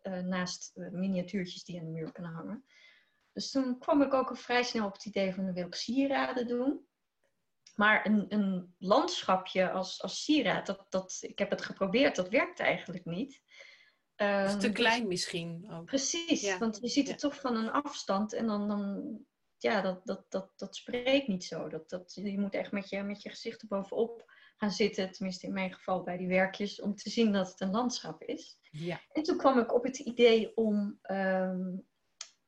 Uh, 0.02 0.18
naast 0.18 0.72
miniatuurtjes 0.74 1.64
die 1.64 1.78
aan 1.78 1.84
de 1.84 1.90
muur 1.90 2.12
kunnen 2.12 2.32
hangen. 2.32 2.64
Dus 3.32 3.50
toen 3.50 3.78
kwam 3.78 4.02
ik 4.02 4.14
ook 4.14 4.28
al 4.28 4.34
vrij 4.34 4.62
snel 4.62 4.86
op 4.86 4.92
het 4.92 5.04
idee 5.04 5.34
van, 5.34 5.44
dan 5.44 5.54
wil 5.54 5.66
ik 5.66 5.74
sieraden 5.74 6.46
doen. 6.46 6.88
Maar 7.74 8.06
een, 8.06 8.26
een 8.28 8.74
landschapje 8.78 9.70
als, 9.70 10.02
als 10.02 10.24
sieraad, 10.24 10.66
dat, 10.66 10.86
dat, 10.88 11.18
ik 11.20 11.38
heb 11.38 11.50
het 11.50 11.62
geprobeerd, 11.62 12.16
dat 12.16 12.28
werkt 12.28 12.60
eigenlijk 12.60 13.04
niet. 13.04 13.42
Is 14.16 14.52
te 14.52 14.58
dus 14.58 14.72
klein 14.72 15.06
misschien 15.06 15.70
ook. 15.70 15.84
Precies, 15.84 16.58
want 16.58 16.78
je 16.80 16.88
ziet 16.88 17.08
het 17.08 17.18
toch 17.18 17.40
van 17.40 17.56
een 17.56 17.70
afstand 17.70 18.32
en 18.32 18.46
dan, 18.46 18.68
dan 18.68 19.18
ja, 19.56 19.80
dat, 19.80 20.00
dat, 20.04 20.24
dat, 20.28 20.52
dat 20.56 20.76
spreekt 20.76 21.28
niet 21.28 21.44
zo. 21.44 21.68
Dat, 21.68 21.88
dat, 21.88 22.14
je 22.14 22.38
moet 22.38 22.54
echt 22.54 22.72
met 22.72 22.88
je, 22.88 23.02
met 23.02 23.22
je 23.22 23.28
gezicht 23.28 23.62
erbovenop 23.62 24.32
gaan 24.60 24.70
zitten, 24.70 25.10
tenminste 25.12 25.46
in 25.46 25.52
mijn 25.52 25.72
geval 25.72 26.02
bij 26.02 26.16
die 26.16 26.28
werkjes, 26.28 26.80
om 26.80 26.94
te 26.94 27.10
zien 27.10 27.32
dat 27.32 27.48
het 27.50 27.60
een 27.60 27.70
landschap 27.70 28.22
is. 28.22 28.58
Ja. 28.70 29.00
En 29.12 29.22
toen 29.22 29.36
kwam 29.36 29.58
ik 29.58 29.74
op 29.74 29.84
het 29.84 29.98
idee 29.98 30.56
om 30.56 30.98
um, 31.10 31.86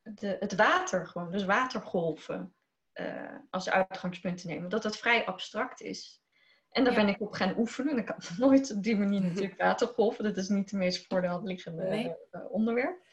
de, 0.02 0.37
het 0.40 0.54
water 0.54 1.07
gewoon, 1.07 1.31
dus 1.31 1.45
watergolven, 1.45 2.54
uh, 2.95 3.37
als 3.50 3.71
uitgangspunt 3.71 4.40
te 4.40 4.47
nemen. 4.47 4.71
Dat 4.71 4.83
dat 4.83 4.97
vrij 4.97 5.26
abstract 5.26 5.81
is. 5.81 6.23
En 6.71 6.85
daar 6.85 6.95
ben 6.95 7.09
ik 7.09 7.21
op 7.21 7.33
gaan 7.33 7.59
oefenen. 7.59 7.99
Ik 7.99 8.09
had 8.09 8.35
nooit 8.38 8.73
op 8.73 8.83
die 8.83 8.97
manier 8.97 9.21
natuurlijk 9.21 9.61
watergolven. 9.69 10.25
Dat 10.25 10.37
is 10.37 10.49
niet 10.49 10.71
de 10.71 10.76
meest 10.76 11.07
voor 11.07 11.21
de 11.21 11.26
hand 11.26 11.47
liggende 11.47 11.83
nee. 11.83 12.14
uh, 12.33 12.52
onderwerp. 12.52 13.04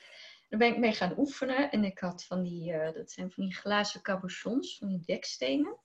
Daar 0.49 0.59
ben 0.59 0.71
ik 0.71 0.77
mee 0.77 0.93
gaan 0.93 1.17
oefenen. 1.17 1.71
En 1.71 1.83
ik 1.83 1.99
had 1.99 2.25
van 2.25 2.43
die, 2.43 2.73
uh, 2.73 2.93
dat 2.93 3.11
zijn 3.11 3.31
van 3.31 3.43
die 3.43 3.55
glazen 3.55 4.01
cabochons, 4.01 4.77
van 4.77 4.87
die 4.87 5.01
dekstenen. 5.05 5.77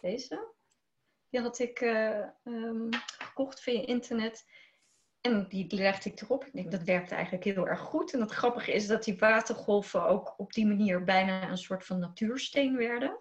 Deze. 0.00 0.52
Die 1.32 1.40
had 1.40 1.58
ik 1.58 1.80
um, 2.44 2.88
gekocht 3.18 3.60
via 3.60 3.86
internet. 3.86 4.44
En 5.20 5.46
die 5.48 5.74
legde 5.74 6.10
ik 6.10 6.20
erop. 6.20 6.44
Ik 6.44 6.52
denk, 6.52 6.70
dat 6.70 6.82
werkte 6.82 7.14
eigenlijk 7.14 7.44
heel 7.44 7.68
erg 7.68 7.80
goed. 7.80 8.12
En 8.12 8.20
het 8.20 8.30
grappige 8.30 8.72
is 8.72 8.86
dat 8.86 9.04
die 9.04 9.18
watergolven 9.18 10.06
ook 10.06 10.34
op 10.36 10.52
die 10.52 10.66
manier 10.66 11.04
bijna 11.04 11.50
een 11.50 11.58
soort 11.58 11.84
van 11.84 11.98
natuursteen 11.98 12.76
werden. 12.76 13.18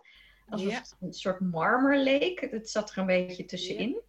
Alsof 0.47 0.71
ja. 0.71 0.77
het 0.77 0.95
een 0.99 1.13
soort 1.13 1.39
marmer 1.39 1.97
leek. 1.97 2.39
Het 2.39 2.69
zat 2.69 2.91
er 2.91 2.97
een 2.97 3.05
beetje 3.05 3.45
tussenin. 3.45 3.89
Ja. 3.89 4.01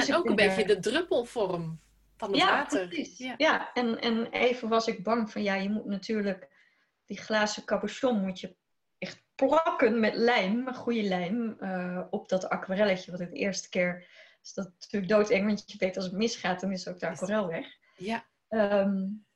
Dus 0.00 0.08
en 0.08 0.14
ook 0.14 0.28
een 0.28 0.36
beetje 0.36 0.66
de 0.66 0.78
druppelvorm 0.78 1.80
van 2.16 2.30
het 2.30 2.38
ja, 2.38 2.46
water. 2.46 2.88
Precies. 2.88 3.18
Ja, 3.18 3.34
ja. 3.36 3.72
En, 3.72 4.00
en 4.00 4.26
even 4.26 4.68
was 4.68 4.86
ik 4.86 5.02
bang 5.02 5.30
van, 5.30 5.42
ja, 5.42 5.54
je 5.54 5.70
moet 5.70 5.86
natuurlijk 5.86 6.48
die 7.06 7.18
glazen 7.18 7.64
cabochon 7.64 8.20
moet 8.20 8.40
je 8.40 8.56
plakken 9.34 10.00
met 10.00 10.14
lijm, 10.14 10.68
een 10.68 10.74
goede 10.74 11.02
lijm, 11.02 11.56
uh, 11.60 12.00
op 12.10 12.28
dat 12.28 12.48
aquarelletje. 12.48 13.10
Wat 13.10 13.20
ik 13.20 13.30
de 13.30 13.36
eerste 13.36 13.68
keer 13.68 14.06
is 14.42 14.54
dat 14.54 14.72
natuurlijk 14.78 15.12
doodeng, 15.12 15.46
want 15.46 15.62
je 15.66 15.78
weet 15.78 15.96
als 15.96 16.04
het 16.04 16.14
misgaat, 16.14 16.60
dan 16.60 16.72
is 16.72 16.88
ook 16.88 16.98
de 16.98 17.08
aquarel 17.08 17.46
weg. 17.46 17.66
Ja. 17.96 18.26
Um, 18.48 19.26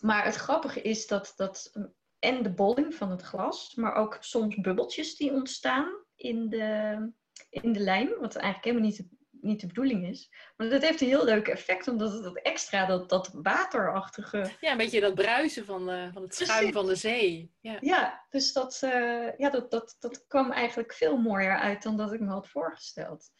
maar 0.00 0.24
het 0.24 0.34
grappige 0.34 0.82
is 0.82 1.06
dat, 1.06 1.32
dat 1.36 1.72
en 2.18 2.42
de 2.42 2.52
bolling 2.52 2.94
van 2.94 3.10
het 3.10 3.22
glas, 3.22 3.74
maar 3.74 3.94
ook 3.94 4.16
soms 4.20 4.56
bubbeltjes 4.56 5.16
die 5.16 5.32
ontstaan 5.32 6.04
in 6.14 6.48
de, 6.48 7.10
in 7.50 7.72
de 7.72 7.80
lijm, 7.80 8.08
wat 8.08 8.36
eigenlijk 8.36 8.64
helemaal 8.64 8.88
niet 8.88 9.17
niet 9.40 9.60
de 9.60 9.66
bedoeling 9.66 10.06
is. 10.06 10.30
Maar 10.56 10.68
dat 10.68 10.82
heeft 10.82 11.00
een 11.00 11.08
heel 11.08 11.24
leuk 11.24 11.48
effect, 11.48 11.88
omdat 11.88 12.12
het 12.12 12.22
dat 12.22 12.36
extra, 12.36 12.86
dat, 12.86 13.08
dat 13.08 13.30
waterachtige... 13.32 14.50
Ja, 14.60 14.70
een 14.70 14.76
beetje 14.76 15.00
dat 15.00 15.14
bruisen 15.14 15.64
van, 15.64 15.84
van 16.12 16.22
het 16.22 16.34
schuim 16.34 16.58
Precies. 16.58 16.74
van 16.74 16.86
de 16.86 16.94
zee. 16.94 17.52
Ja, 17.60 17.76
ja 17.80 18.26
dus 18.30 18.52
dat, 18.52 18.80
uh, 18.84 19.36
ja, 19.36 19.50
dat, 19.50 19.70
dat, 19.70 19.96
dat 19.98 20.26
kwam 20.26 20.52
eigenlijk 20.52 20.92
veel 20.92 21.16
mooier 21.16 21.58
uit 21.58 21.82
dan 21.82 21.96
dat 21.96 22.12
ik 22.12 22.20
me 22.20 22.30
had 22.30 22.48
voorgesteld. 22.48 23.30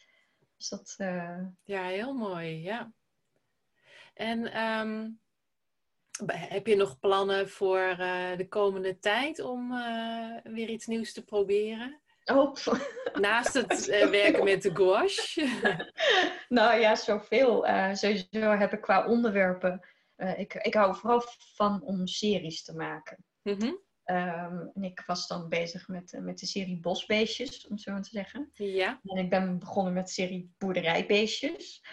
Dus 0.57 0.69
dat... 0.69 0.95
Uh... 0.97 1.45
Ja, 1.63 1.83
heel 1.83 2.13
mooi, 2.13 2.61
ja. 2.61 2.93
En... 4.13 4.61
Um 4.61 5.19
heb 6.27 6.67
je 6.67 6.75
nog 6.75 6.99
plannen 6.99 7.49
voor 7.49 7.95
uh, 7.99 8.37
de 8.37 8.47
komende 8.49 8.99
tijd 8.99 9.39
om 9.39 9.69
weer 10.43 10.69
iets 10.69 10.85
nieuws 10.85 11.13
te 11.13 11.23
proberen? 11.23 12.01
Oh. 12.31 12.55
Naast 13.13 13.53
het 13.53 13.87
uh, 13.87 14.05
werken 14.21 14.43
met 14.43 14.61
de 14.61 14.75
gouache? 14.75 15.91
nou 16.49 16.79
ja, 16.79 16.95
zoveel. 16.95 17.65
sowieso 17.93 18.49
heb 18.57 18.73
ik 18.73 18.81
qua 18.81 19.07
onderwerpen... 19.07 19.87
ik, 20.37 20.53
ik 20.53 20.73
hou 20.73 20.95
vooral 20.95 21.23
van 21.55 21.81
om 21.81 22.07
series 22.07 22.63
te 22.63 22.75
maken. 22.75 23.25
Mm 23.43 23.59
-hmm. 23.59 23.79
Um, 24.09 24.71
en 24.73 24.83
ik 24.83 25.03
was 25.05 25.27
dan 25.27 25.49
bezig 25.49 25.87
met, 25.87 26.17
met 26.21 26.39
de 26.39 26.45
serie 26.45 26.79
Bosbeestjes, 26.79 27.67
om 27.67 27.77
zo 27.77 27.91
maar 27.91 28.01
te 28.01 28.09
zeggen. 28.09 28.49
Ja. 28.53 28.99
En 29.03 29.17
ik 29.17 29.29
ben 29.29 29.59
begonnen 29.59 29.93
met 29.93 30.05
de 30.05 30.11
serie 30.11 30.53
Boerderijbeestjes. 30.57 31.83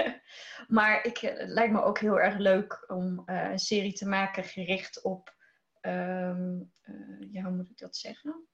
maar 0.68 1.06
ik, 1.06 1.18
het 1.18 1.48
lijkt 1.48 1.72
me 1.72 1.82
ook 1.82 1.98
heel 1.98 2.20
erg 2.20 2.38
leuk 2.38 2.84
om 2.86 3.22
uh, 3.26 3.50
een 3.50 3.58
serie 3.58 3.92
te 3.92 4.08
maken 4.08 4.44
gericht 4.44 5.02
op, 5.02 5.34
um, 5.80 6.72
uh, 6.84 7.32
ja, 7.32 7.42
hoe 7.42 7.56
moet 7.56 7.70
ik 7.70 7.78
dat 7.78 7.96
zeggen? 7.96 8.48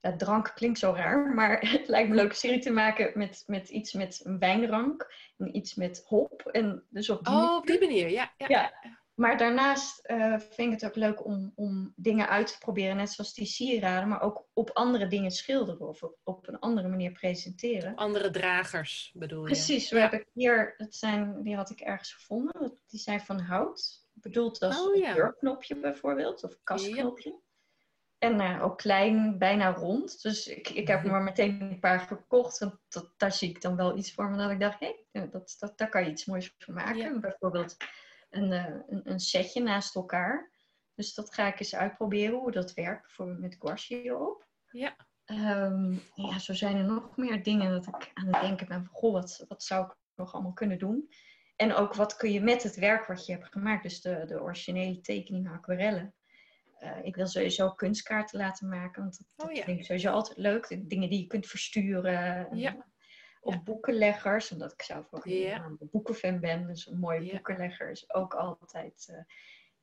Ja, 0.00 0.16
drank 0.16 0.52
klinkt 0.54 0.78
zo 0.78 0.92
raar, 0.92 1.34
maar 1.34 1.60
het 1.78 1.88
lijkt 1.88 2.08
me 2.08 2.14
leuk 2.14 2.28
een 2.28 2.36
serie 2.36 2.60
te 2.60 2.70
maken 2.70 3.10
met, 3.14 3.44
met 3.46 3.68
iets 3.68 3.92
met 3.92 4.20
een 4.24 4.38
wijnrank 4.38 5.12
en 5.36 5.56
iets 5.56 5.74
met 5.74 6.04
hop. 6.06 6.42
En 6.42 6.84
dus 6.88 7.10
op 7.10 7.24
die 7.24 7.34
oh, 7.34 7.56
op 7.56 7.66
die 7.66 7.80
manier, 7.80 8.10
ja. 8.10 8.32
ja. 8.36 8.46
ja. 8.48 8.72
Maar 9.18 9.38
daarnaast 9.38 10.10
uh, 10.10 10.38
vind 10.38 10.72
ik 10.72 10.80
het 10.80 10.84
ook 10.84 10.94
leuk 10.94 11.24
om, 11.24 11.52
om 11.54 11.92
dingen 11.96 12.28
uit 12.28 12.46
te 12.46 12.58
proberen, 12.58 12.96
net 12.96 13.10
zoals 13.10 13.34
die 13.34 13.46
sieraden, 13.46 14.08
maar 14.08 14.20
ook 14.20 14.46
op 14.52 14.70
andere 14.72 15.06
dingen 15.06 15.30
schilderen 15.30 15.88
of 15.88 16.02
op, 16.02 16.18
op 16.24 16.48
een 16.48 16.58
andere 16.58 16.88
manier 16.88 17.12
presenteren. 17.12 17.94
Andere 17.94 18.30
dragers 18.30 19.12
bedoel 19.14 19.40
je? 19.40 19.46
Precies, 19.46 19.90
we 19.90 19.96
ja. 19.96 20.02
hebben 20.02 20.26
hier, 20.32 20.74
dat 20.76 20.94
zijn, 20.94 21.42
die 21.42 21.56
had 21.56 21.70
ik 21.70 21.80
ergens 21.80 22.12
gevonden, 22.12 22.78
die 22.86 23.00
zijn 23.00 23.20
van 23.20 23.40
hout, 23.40 24.06
bedoeld 24.12 24.62
als 24.62 24.80
oh, 24.80 24.96
ja. 24.96 25.08
een 25.08 25.14
deurknopje 25.14 25.76
bijvoorbeeld, 25.76 26.44
of 26.44 26.58
kastknopje. 26.62 27.40
En 28.18 28.40
uh, 28.40 28.64
ook 28.64 28.78
klein, 28.78 29.38
bijna 29.38 29.72
rond. 29.72 30.22
Dus 30.22 30.46
ik, 30.46 30.68
ik 30.68 30.88
heb 30.88 31.04
er 31.04 31.10
maar 31.10 31.22
meteen 31.22 31.60
een 31.60 31.80
paar 31.80 32.00
gekocht. 32.00 32.60
En 32.60 32.80
dat, 32.88 33.12
daar 33.16 33.32
zie 33.32 33.48
ik 33.48 33.60
dan 33.60 33.76
wel 33.76 33.96
iets 33.96 34.12
voor. 34.12 34.28
Maar 34.28 34.38
dat 34.38 34.50
ik 34.50 34.60
dacht, 34.60 34.80
hé, 34.80 34.94
hey, 35.12 35.28
dat, 35.30 35.56
dat, 35.58 35.78
daar 35.78 35.88
kan 35.88 36.04
je 36.04 36.10
iets 36.10 36.24
moois 36.24 36.54
van 36.58 36.74
maken. 36.74 37.20
Bijvoorbeeld 37.20 37.76
een, 38.30 38.52
een, 38.52 39.10
een, 39.10 39.20
setje 39.20 39.62
naast 39.62 39.94
elkaar. 39.94 40.50
Dus 40.94 41.14
dat 41.14 41.34
ga 41.34 41.46
ik 41.46 41.60
eens 41.60 41.74
uitproberen 41.74 42.38
hoe 42.38 42.50
dat 42.50 42.74
werkt, 42.74 43.02
bijvoorbeeld 43.02 43.38
met 43.38 43.56
gouache 43.58 43.94
hierop. 43.94 44.46
Ja. 44.70 44.96
Um, 45.26 46.02
ja, 46.14 46.38
zo 46.38 46.54
zijn 46.54 46.76
er 46.76 46.84
nog 46.84 47.16
meer 47.16 47.42
dingen 47.42 47.70
dat 47.70 47.86
ik 47.86 48.10
aan 48.14 48.26
het 48.26 48.40
denken 48.40 48.68
ben 48.68 48.84
van, 48.84 48.94
goh, 48.94 49.12
wat, 49.12 49.44
wat 49.48 49.62
zou 49.62 49.84
ik 49.84 49.96
nog 50.14 50.34
allemaal 50.34 50.52
kunnen 50.52 50.78
doen? 50.78 51.08
En 51.56 51.74
ook 51.74 51.94
wat 51.94 52.16
kun 52.16 52.32
je 52.32 52.40
met 52.40 52.62
het 52.62 52.76
werk 52.76 53.06
wat 53.06 53.26
je 53.26 53.32
hebt 53.32 53.52
gemaakt, 53.52 53.82
dus 53.82 54.00
de, 54.00 54.24
de 54.26 54.40
originele 54.40 55.00
tekeningen, 55.00 55.52
aquarellen. 55.52 56.14
Uh, 56.82 57.04
ik 57.04 57.16
wil 57.16 57.26
sowieso 57.26 57.70
kunstkaarten 57.70 58.38
laten 58.38 58.68
maken, 58.68 59.02
want 59.02 59.20
dat, 59.36 59.48
oh, 59.48 59.54
ja. 59.54 59.62
vind 59.62 59.78
ik 59.78 59.84
sowieso 59.84 60.10
altijd 60.10 60.38
leuk. 60.38 60.68
De 60.68 60.86
dingen 60.86 61.10
die 61.10 61.20
je 61.20 61.26
kunt 61.26 61.46
versturen. 61.46 62.56
Ja. 62.56 62.86
Of 63.40 63.54
ja. 63.54 63.60
boekenleggers, 63.62 64.52
omdat 64.52 64.72
ik 64.72 64.82
zelf 64.82 65.06
ook 65.10 65.24
ja. 65.26 65.64
een 65.64 65.78
boekenfan 65.90 66.40
ben. 66.40 66.66
Dus 66.66 66.86
een 66.86 66.98
mooie 66.98 67.24
Ja. 67.24 67.30
boekenlegger 67.32 67.90
is 67.90 68.12
ook 68.14 68.34
altijd. 68.34 69.08
eh, 69.10 69.20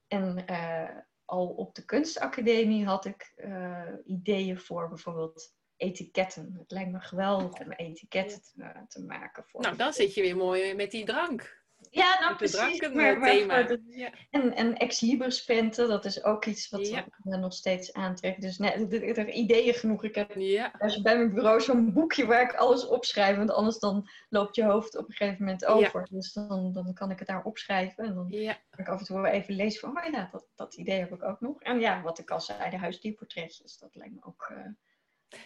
en 0.07 0.45
eh, 0.47 0.89
al 1.25 1.47
op 1.47 1.75
de 1.75 1.85
kunstacademie 1.85 2.85
had 2.85 3.05
ik 3.05 3.31
eh, 3.35 3.91
ideeën 4.05 4.59
voor 4.59 4.87
bijvoorbeeld 4.89 5.55
etiketten. 5.77 6.55
Het 6.59 6.71
lijkt 6.71 6.91
me 6.91 6.99
geweldig 6.99 7.59
om 7.59 7.71
etiketten 7.71 8.41
te, 8.41 8.63
eh, 8.63 8.81
te 8.87 9.03
maken. 9.03 9.43
Voor 9.47 9.61
Nou, 9.61 9.75
dan 9.77 9.93
zit 9.93 10.13
je 10.13 10.21
weer 10.21 10.37
mooi 10.37 10.73
met 10.75 10.91
die 10.91 11.05
drank. 11.05 11.63
Ja, 11.91 12.19
nou 12.19 12.29
Met 12.29 12.29
de 12.29 12.35
precies. 12.35 12.77
dranken 12.77 12.95
Maar, 12.95 13.13
eh, 13.13 13.19
maar 13.19 13.29
thema. 13.29 13.55
voor 13.67 13.77
de- 13.77 13.97
Ja. 13.97 14.09
en, 14.29 14.55
en 14.55 14.77
ex 14.77 14.99
libris 15.01 15.43
prenten, 15.43 15.87
dat 15.87 16.05
is 16.05 16.23
ook 16.23 16.45
iets 16.45 16.69
wat 16.69 16.87
Ja. 16.87 17.05
me 17.23 17.37
nog 17.37 17.53
steeds 17.53 17.93
aantrekt. 17.93 18.41
Dus 18.41 18.57
net, 18.57 18.93
er, 18.93 19.17
er 19.17 19.29
ideeën 19.29 19.73
genoeg. 19.73 20.03
Ik 20.03 20.15
heb 20.15 20.33
ja. 20.35 20.73
als 20.79 20.95
je 20.95 21.01
bij 21.01 21.15
mijn 21.17 21.33
bureau 21.33 21.61
zo'n 21.61 21.93
boekje 21.93 22.25
waar 22.25 22.41
ik 22.41 22.53
alles 22.53 22.87
opschrijf. 22.87 23.37
Want 23.37 23.51
anders 23.51 23.79
dan 23.79 24.09
loopt 24.29 24.55
je 24.55 24.63
hoofd 24.63 24.97
op 24.97 25.07
een 25.09 25.13
gegeven 25.15 25.43
moment 25.45 25.65
over. 25.65 26.07
Dus 26.11 26.33
dan, 26.33 26.73
dan 26.73 26.93
kan 26.93 27.11
ik 27.11 27.19
het 27.19 27.27
daar 27.27 27.43
opschrijven. 27.43 28.03
En 28.05 28.13
dan 28.13 28.25
ja. 28.29 28.57
kan 28.69 28.79
ik 28.85 28.91
af 28.91 28.99
en 28.99 29.05
toe 29.05 29.21
wel 29.21 29.31
even 29.31 29.53
lezen 29.55 29.79
van, 29.79 29.97
oh 30.05 30.11
ja, 30.11 30.29
dat, 30.31 30.45
dat 30.55 30.73
idee 30.75 30.99
heb 30.99 31.13
ik 31.13 31.23
ook 31.23 31.39
nog. 31.41 31.61
En 31.61 31.79
ja, 31.79 32.01
wat 32.01 32.19
ik 32.19 32.31
al 32.31 32.41
zei, 32.41 32.69
de 32.69 32.77
huisdierportretjes, 32.77 33.77
dat 33.77 33.95
lijkt 33.95 34.13
me 34.13 34.19
ook... 34.23 34.51
eh, 34.55 34.65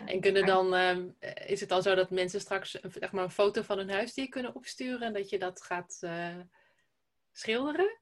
En 0.05 0.21
kunnen 0.21 0.45
dan, 0.45 0.75
ehm, 0.75 1.07
is 1.45 1.59
het 1.59 1.69
dan 1.69 1.81
zo 1.81 1.95
dat 1.95 2.09
mensen 2.09 2.39
straks 2.41 2.83
een- 2.83 2.91
zeg 2.91 3.12
maar, 3.12 3.24
een 3.24 3.31
foto 3.31 3.62
van 3.62 3.77
hun 3.77 3.89
huisdier 3.89 4.29
kunnen 4.29 4.55
opsturen 4.55 5.01
en 5.01 5.13
dat 5.13 5.29
je 5.29 5.39
dat 5.39 5.62
gaat 5.62 5.98
eh, 6.00 6.36
schilderen? 7.31 7.98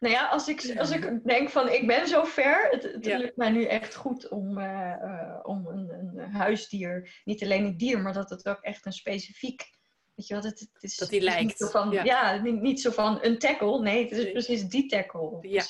Nou 0.00 0.14
ja, 0.14 0.28
als 0.28 0.48
ik, 0.48 0.76
als 0.78 0.90
ik 0.90 1.24
denk 1.24 1.50
van 1.50 1.68
ik 1.68 1.86
ben 1.86 2.08
zo 2.08 2.24
ver, 2.24 2.68
het, 2.70 2.82
het 2.82 3.04
Ja. 3.04 3.18
lukt 3.18 3.36
mij 3.36 3.50
nu 3.50 3.64
echt 3.64 3.94
goed 3.94 4.28
om, 4.28 4.58
eh, 4.58 4.92
eh, 4.92 5.38
om 5.42 5.66
een, 5.66 5.90
een 5.90 6.32
huisdier, 6.32 7.20
niet 7.24 7.42
alleen 7.42 7.64
een 7.64 7.76
dier, 7.76 8.00
maar 8.00 8.12
dat 8.12 8.30
het 8.30 8.48
ook 8.48 8.60
echt 8.60 8.86
een 8.86 8.92
specifiek 8.92 9.78
Weet 10.14 10.28
je 10.28 10.34
wat, 10.34 10.44
het, 10.44 10.60
het 10.72 10.82
is, 10.82 10.96
dat 10.96 11.08
die 11.08 11.20
lijkt. 11.20 11.42
Niet 11.42 11.56
zo 11.56 11.66
van, 11.66 11.90
ja, 11.90 12.36
niet, 12.36 12.60
niet, 12.60 12.80
zo 12.80 12.90
van 12.90 13.18
een 13.22 13.38
tackle. 13.38 13.80
Nee, 13.80 14.02
het 14.02 14.12
is 14.12 14.32
precies 14.32 14.62
die 14.64 14.86
tackle. 14.86 15.38
Ja. 15.40 15.64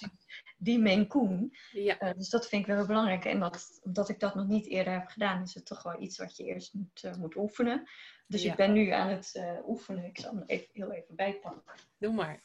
Die 0.62 1.06
Coon. 1.06 1.56
Ja. 1.70 2.02
Uh, 2.02 2.14
dus 2.16 2.28
dat 2.28 2.48
vind 2.48 2.66
ik 2.66 2.74
wel 2.74 2.86
belangrijk. 2.86 3.24
En 3.24 3.40
dat, 3.40 3.80
omdat 3.82 4.08
ik 4.08 4.20
dat 4.20 4.34
nog 4.34 4.46
niet 4.46 4.66
eerder 4.66 4.92
heb 4.92 5.08
gedaan, 5.08 5.42
is 5.42 5.54
het 5.54 5.66
toch 5.66 5.82
wel 5.82 6.02
iets 6.02 6.18
wat 6.18 6.36
je 6.36 6.44
eerst 6.44 6.74
moet, 6.74 7.02
uh, 7.04 7.14
moet 7.14 7.36
oefenen. 7.36 7.88
Dus 8.26 8.44
ik 8.44 8.54
ben 8.54 8.72
nu 8.72 8.90
aan 8.90 9.08
het 9.08 9.34
uh, 9.34 9.68
oefenen. 9.68 10.04
Ik 10.04 10.18
zal 10.18 10.34
hem 10.34 10.44
even, 10.46 10.68
heel 10.72 10.92
even 10.92 11.16
bijpakken. 11.16 11.62
Doe 11.98 12.12
maar. 12.12 12.40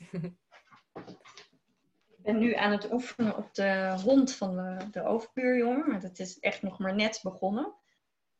ik 2.17 2.23
ben 2.23 2.37
nu 2.37 2.53
aan 2.53 2.71
het 2.71 2.91
oefenen 2.91 3.37
op 3.37 3.53
de 3.53 3.99
hond 4.03 4.33
van 4.33 4.55
de, 4.55 4.89
de 4.91 5.03
overbuurjongen. 5.03 5.89
Maar 5.89 6.01
dat 6.01 6.19
is 6.19 6.39
echt 6.39 6.61
nog 6.61 6.79
maar 6.79 6.95
net 6.95 7.19
begonnen. 7.23 7.73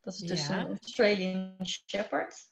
Dat 0.02 0.14
is 0.14 0.20
dus 0.20 0.48
een 0.48 0.68
Australian 0.68 1.56
Shepherd. 1.64 2.50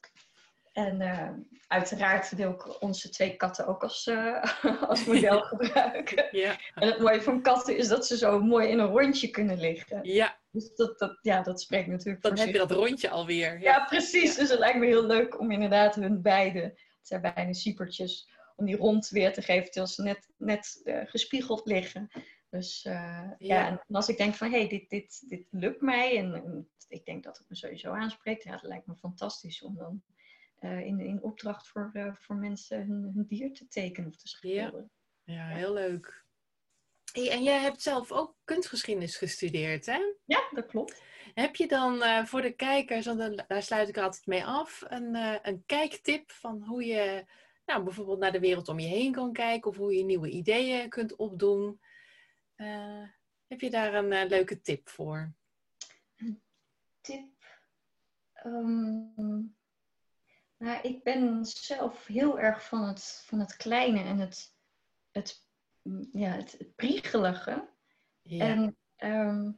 En 0.74 1.00
uh, 1.00 1.30
uiteraard 1.66 2.30
wil 2.30 2.50
ik 2.50 2.82
onze 2.82 3.10
twee 3.10 3.36
katten 3.36 3.66
ook 3.66 3.82
als, 3.82 4.06
uh, 4.06 4.42
als 4.90 5.04
model 5.04 5.40
gebruiken. 5.52 6.28
Ja. 6.30 6.56
En 6.74 6.86
het 6.86 6.98
mooie 6.98 7.22
van 7.22 7.42
katten 7.42 7.76
is 7.76 7.88
dat 7.88 8.06
ze 8.06 8.16
zo 8.16 8.40
mooi 8.40 8.68
in 8.68 8.78
een 8.78 8.90
rondje 8.90 9.28
kunnen 9.28 9.58
liggen. 9.58 10.00
Ja. 10.02 10.38
Dus 10.50 10.74
dat, 10.74 10.98
dat, 10.98 11.18
ja, 11.22 11.42
dat 11.42 11.60
spreekt 11.60 11.86
natuurlijk 11.86 12.22
Dan 12.22 12.38
heb 12.38 12.48
je 12.48 12.58
dat 12.58 12.70
rondje 12.70 13.10
alweer. 13.10 13.52
Ja, 13.52 13.58
ja 13.58 13.84
precies. 13.84 14.36
Dus 14.36 14.50
het 14.50 14.58
lijkt 14.58 14.78
me 14.78 14.86
heel 14.86 15.06
leuk 15.06 15.40
om 15.40 15.50
inderdaad 15.50 15.94
hun 15.94 16.22
beide, 16.22 16.60
het 16.60 16.98
zijn 17.02 17.20
bijna 17.20 17.52
siepertjes, 17.52 18.30
om 18.56 18.66
die 18.66 18.76
rond 18.76 19.08
weer 19.08 19.32
te 19.32 19.42
geven 19.42 19.64
terwijl 19.64 19.86
ze 19.86 20.02
net, 20.02 20.28
net 20.36 20.80
uh, 20.84 21.00
gespiegeld 21.04 21.66
liggen. 21.66 22.10
Dus 22.50 22.82
ja. 22.82 23.34
ja. 23.38 23.68
en 23.68 23.96
als 23.96 24.08
ik 24.08 24.16
denk 24.16 24.34
van, 24.34 24.50
hé, 24.50 24.58
hey, 24.58 24.68
dit, 24.68 24.90
dit, 24.90 25.28
dit 25.28 25.46
lukt 25.50 25.80
mij 25.80 26.18
en, 26.18 26.34
en 26.34 26.68
ik 26.88 27.04
denk 27.04 27.24
dat 27.24 27.38
het 27.38 27.48
me 27.48 27.56
sowieso 27.56 27.92
aanspreekt, 27.92 28.42
ja, 28.42 28.52
het 28.52 28.62
lijkt 28.62 28.86
me 28.86 28.94
fantastisch 28.96 29.62
om 29.62 29.76
dan 29.76 30.02
uh, 30.64 30.86
in, 30.86 31.00
in 31.00 31.22
opdracht 31.22 31.68
voor, 31.68 31.90
uh, 31.92 32.14
voor 32.14 32.36
mensen 32.36 32.78
hun, 32.86 33.12
hun, 33.14 33.24
dier 33.26 33.52
te 33.52 33.68
tekenen 33.68 34.08
of 34.08 34.16
te 34.16 34.28
schilderen. 34.28 34.90
Ja, 35.24 35.34
ja 35.34 35.56
heel 35.56 35.72
leuk. 35.72 36.24
Hey, 37.12 37.30
en 37.30 37.42
jij 37.42 37.60
hebt 37.60 37.82
zelf 37.82 38.12
ook 38.12 38.36
kunstgeschiedenis 38.44 39.16
gestudeerd, 39.16 39.86
hè? 39.86 39.98
Ja, 40.24 40.48
dat 40.50 40.66
klopt. 40.66 41.02
Heb 41.34 41.56
je 41.56 41.68
dan 41.68 41.94
uh, 41.94 42.24
voor 42.24 42.42
de 42.42 42.52
kijkers, 42.52 43.06
want 43.06 43.44
daar 43.48 43.62
sluit 43.62 43.88
ik 43.88 43.98
altijd 43.98 44.26
mee 44.26 44.44
af, 44.44 44.82
een, 44.88 45.14
een 45.48 45.62
kijktip 45.66 46.30
van 46.30 46.62
hoe 46.62 46.84
je 46.84 47.24
nou, 47.66 47.82
bijvoorbeeld 47.82 48.18
naar 48.18 48.32
de 48.32 48.40
wereld 48.40 48.68
om 48.68 48.78
je 48.78 48.86
heen 48.86 49.12
kan 49.12 49.32
kijken 49.32 49.70
of 49.70 49.76
hoe 49.76 49.94
je 49.94 50.04
nieuwe 50.04 50.28
ideeën 50.28 50.88
kunt 50.88 51.16
opdoen? 51.16 51.80
heb 53.46 53.60
je 53.60 53.70
daar 53.70 53.94
een 53.94 54.26
leuke 54.26 54.60
tip 54.60 54.88
voor? 54.88 55.32
Een 56.16 56.42
tip? 57.00 57.28
Um, 58.44 59.54
nou, 60.64 60.78
ik 60.82 61.02
ben 61.02 61.44
zelf 61.44 62.06
heel 62.06 62.38
erg 62.38 62.64
van 62.64 62.88
het, 62.88 63.22
van 63.26 63.38
het 63.38 63.56
kleine 63.56 64.02
en 64.02 64.18
het, 64.18 64.56
het, 65.10 65.48
ja, 66.12 66.30
het, 66.30 66.72
priegelige. 66.76 67.68
En 68.22 68.76
ehm, 68.96 69.52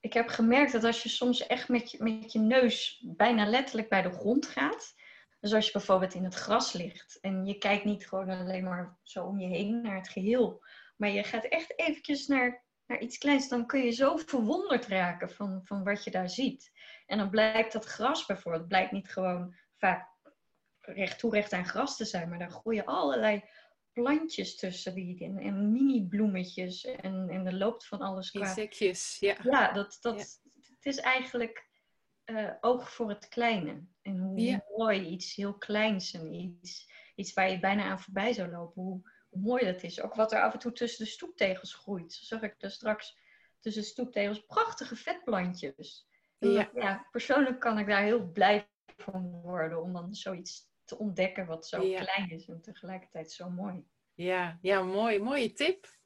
ik 0.00 0.12
heb 0.12 0.28
gemerkt 0.28 0.72
dat 0.72 0.84
als 0.84 1.02
je 1.02 1.08
soms 1.08 1.46
echt 1.46 1.68
met 1.68 1.90
je, 1.90 2.02
met 2.02 2.32
je 2.32 2.38
neus 2.38 3.04
bijna 3.06 3.46
letterlijk 3.46 3.88
bij 3.88 4.02
de 4.02 4.10
grond 4.10 4.46
gaat. 4.46 4.94
Dus 5.40 5.52
als 5.52 5.66
je 5.66 5.72
bijvoorbeeld 5.72 6.14
in 6.14 6.24
het 6.24 6.34
gras 6.34 6.72
ligt 6.72 7.18
en 7.20 7.44
je 7.44 7.58
kijkt 7.58 7.84
niet 7.84 8.08
gewoon 8.08 8.30
alleen 8.30 8.64
maar 8.64 8.98
zo 9.02 9.24
om 9.24 9.38
je 9.38 9.46
heen 9.46 9.80
naar 9.80 9.96
het 9.96 10.08
geheel. 10.08 10.64
Maar 10.96 11.10
je 11.10 11.24
gaat 11.24 11.44
echt 11.44 11.78
eventjes 11.78 12.26
naar, 12.26 12.64
naar 12.86 13.00
iets 13.00 13.18
kleins. 13.18 13.48
Dan 13.48 13.66
kun 13.66 13.84
je 13.84 13.90
zo 13.90 14.16
verwonderd 14.16 14.86
raken 14.86 15.30
van, 15.30 15.60
van 15.64 15.84
wat 15.84 16.04
je 16.04 16.10
daar 16.10 16.30
ziet. 16.30 16.72
En 17.06 17.18
dan 17.18 17.30
blijkt 17.30 17.72
dat 17.72 17.84
gras 17.84 18.26
bijvoorbeeld 18.26 18.68
blijkt 18.68 18.92
niet 18.92 19.12
gewoon 19.12 19.54
vaak 19.76 20.16
recht 20.94 21.18
toe 21.18 21.30
recht 21.30 21.52
aan 21.52 21.66
gras 21.66 21.96
te 21.96 22.04
zijn, 22.04 22.28
maar 22.28 22.38
daar 22.38 22.50
groeien 22.50 22.84
allerlei 22.84 23.44
plantjes 23.92 24.56
tussen 24.56 24.94
die, 24.94 25.24
en, 25.24 25.38
en 25.38 25.72
mini-bloemetjes 25.72 26.84
en, 26.84 27.28
en 27.28 27.46
er 27.46 27.54
loopt 27.54 27.86
van 27.86 27.98
alles 27.98 28.30
qua... 28.30 28.40
Insectjes, 28.40 29.16
ja. 29.20 29.36
Ja, 29.42 29.72
dat, 29.72 29.98
dat, 30.00 30.40
het 30.62 30.86
is 30.86 30.96
eigenlijk 30.96 31.68
uh, 32.24 32.50
oog 32.60 32.92
voor 32.92 33.08
het 33.08 33.28
kleine. 33.28 33.84
En 34.02 34.18
hoe 34.18 34.62
mooi 34.76 35.06
iets 35.06 35.34
heel 35.34 35.54
kleins 35.54 36.12
en 36.12 36.32
iets, 36.32 36.90
iets 37.14 37.32
waar 37.32 37.50
je 37.50 37.58
bijna 37.58 37.84
aan 37.84 38.00
voorbij 38.00 38.32
zou 38.32 38.50
lopen, 38.50 38.82
hoe, 38.82 39.00
hoe, 39.28 39.40
mooi 39.40 39.64
dat 39.64 39.82
is. 39.82 40.00
Ook 40.00 40.14
wat 40.14 40.32
er 40.32 40.42
af 40.42 40.52
en 40.52 40.58
toe 40.58 40.72
tussen 40.72 41.04
de 41.04 41.10
stoeptegels 41.10 41.74
groeit. 41.74 42.12
Zo 42.12 42.24
zag 42.24 42.42
ik 42.42 42.54
er 42.58 42.70
straks 42.70 43.18
tussen 43.60 43.82
de 43.82 43.88
stoeptegels 43.88 44.44
prachtige 44.46 44.96
vetplantjes. 44.96 46.06
Ja. 46.38 46.70
ja, 46.74 47.06
persoonlijk 47.10 47.60
kan 47.60 47.78
ik 47.78 47.86
daar 47.86 48.02
heel 48.02 48.30
blij 48.30 48.68
van 48.96 49.30
worden 49.30 49.82
om 49.82 49.92
dan 49.92 50.14
zoiets 50.14 50.67
te 50.88 50.98
ontdekken 50.98 51.46
wat 51.46 51.66
zo 51.66 51.78
klein 51.78 52.30
is 52.30 52.48
en 52.48 52.60
tegelijkertijd 52.60 53.32
zo 53.32 53.50
mooi. 53.50 53.84
Ja, 54.14 54.58
ja 54.62 54.82
mooi. 54.82 55.20
Mooie 55.20 55.52
tip. 55.52 55.96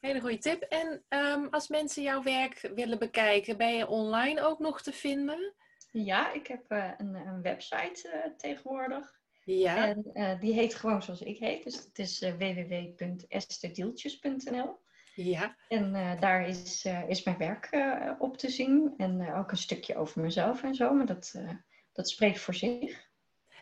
Hele 0.00 0.20
goede 0.20 0.38
tip. 0.38 0.62
En 0.62 1.04
ehm, 1.08 1.46
als 1.50 1.68
mensen 1.68 2.02
jouw 2.02 2.22
werk 2.22 2.70
willen 2.74 2.98
bekijken, 2.98 3.56
ben 3.56 3.76
je 3.76 3.88
online 3.88 4.42
ook 4.42 4.58
nog 4.58 4.82
te 4.82 4.92
vinden? 4.92 5.54
Ja, 5.90 6.32
ik 6.32 6.46
heb 6.46 6.72
uh, 6.72 6.90
een, 6.96 7.14
een, 7.14 7.42
website 7.42 8.10
uh, 8.14 8.20
tegenwoordig. 8.36 9.16
Ja. 9.44 9.86
En 9.86 10.10
uh, 10.12 10.40
die 10.40 10.52
heet 10.52 10.74
gewoon 10.74 11.02
zoals 11.02 11.22
ik 11.22 11.38
heet. 11.38 11.64
Dus 11.64 11.76
het 11.76 11.98
is 11.98 12.20
www.esterdieltjes.nl. 12.20 14.78
Ja. 15.14 15.56
En 15.68 15.92
daar 16.20 16.48
is, 16.48 16.86
is 17.08 17.22
mijn 17.22 17.38
werk 17.38 17.68
op 18.18 18.36
te 18.36 18.50
zien. 18.50 18.94
En 18.96 19.34
ook 19.34 19.50
een 19.50 19.56
stukje 19.56 19.96
over 19.96 20.20
mezelf 20.20 20.62
en 20.62 20.74
zo. 20.74 20.94
Maar 20.94 21.06
dat, 21.06 21.34
dat 21.92 22.08
spreekt 22.08 22.40
voor 22.40 22.54
zich. 22.54 23.07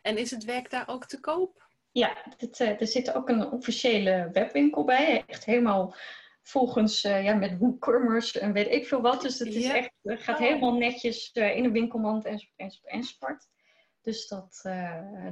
En 0.07 0.19
is 0.19 0.31
het 0.31 0.45
werk 0.45 0.71
daar 0.71 0.89
ook 0.89 1.07
te 1.07 1.21
koop? 1.21 1.69
Ja, 1.91 2.17
het, 2.37 2.61
uh, 2.61 2.81
er 2.81 2.87
zit 2.87 3.15
ook 3.15 3.29
een 3.29 3.51
officiële 3.51 4.29
webwinkel 4.33 4.85
bij. 4.85 5.25
Echt 5.27 5.45
helemaal 5.45 5.95
volgens, 6.43 7.05
uh, 7.05 7.25
ja, 7.25 7.35
met 7.35 7.59
WooCommerce 7.59 8.41
en 8.41 8.53
weet 8.53 8.73
ik 8.73 8.87
veel 8.87 9.01
wat. 9.01 9.23
Dus 9.23 9.39
het 9.39 9.55
is 9.55 9.69
echt, 9.69 9.91
het 10.03 10.23
gaat 10.23 10.39
oh. 10.39 10.47
helemaal 10.47 10.77
netjes 10.77 11.31
uh, 11.35 11.57
in 11.57 11.65
een 11.65 11.73
winkelmand 11.73 12.25
en, 12.25 12.49
en. 12.57 12.73
Dus 14.01 14.29
dat, 14.29 14.61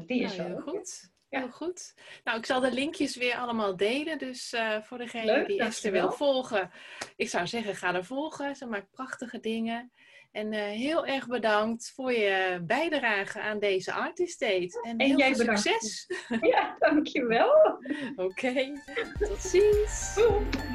die 0.06 0.22
is 0.22 0.36
nou, 0.36 0.48
heel 0.48 0.60
goed. 0.60 1.12
Heel 1.28 1.50
goed. 1.50 1.94
Nou, 2.24 2.38
ik 2.38 2.46
zal 2.46 2.60
de 2.60 2.72
linkjes 2.72 3.16
weer 3.16 3.36
allemaal 3.36 3.76
delen. 3.76 4.18
Dus 4.18 4.54
voor 4.82 4.98
degene 4.98 5.46
die 5.46 5.60
Esther 5.60 5.92
wil 5.92 6.12
volgen, 6.12 6.70
ik 7.16 7.28
zou 7.28 7.46
zeggen, 7.46 7.76
ga 7.76 7.94
er 7.94 8.04
volgen. 8.04 8.56
Ze 8.56 8.66
maakt 8.66 8.90
prachtige 8.90 9.40
dingen. 9.40 9.92
En 10.34 10.52
uh, 10.52 10.60
heel 10.60 11.06
erg 11.06 11.26
bedankt 11.26 11.92
voor 11.94 12.12
je 12.12 12.62
bijdrage 12.66 13.40
aan 13.40 13.58
deze 13.58 13.92
Artist 13.92 14.40
Date. 14.40 14.80
En, 14.82 14.98
en 14.98 15.06
heel 15.06 15.18
jij 15.18 15.34
veel 15.34 15.56
succes. 15.56 16.06
Ja, 16.50 16.76
dankjewel. 16.78 17.78
Oké, 18.16 18.22
okay. 18.22 18.82
tot 19.18 19.40
ziens. 19.40 20.14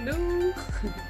Doeg. 0.06 1.09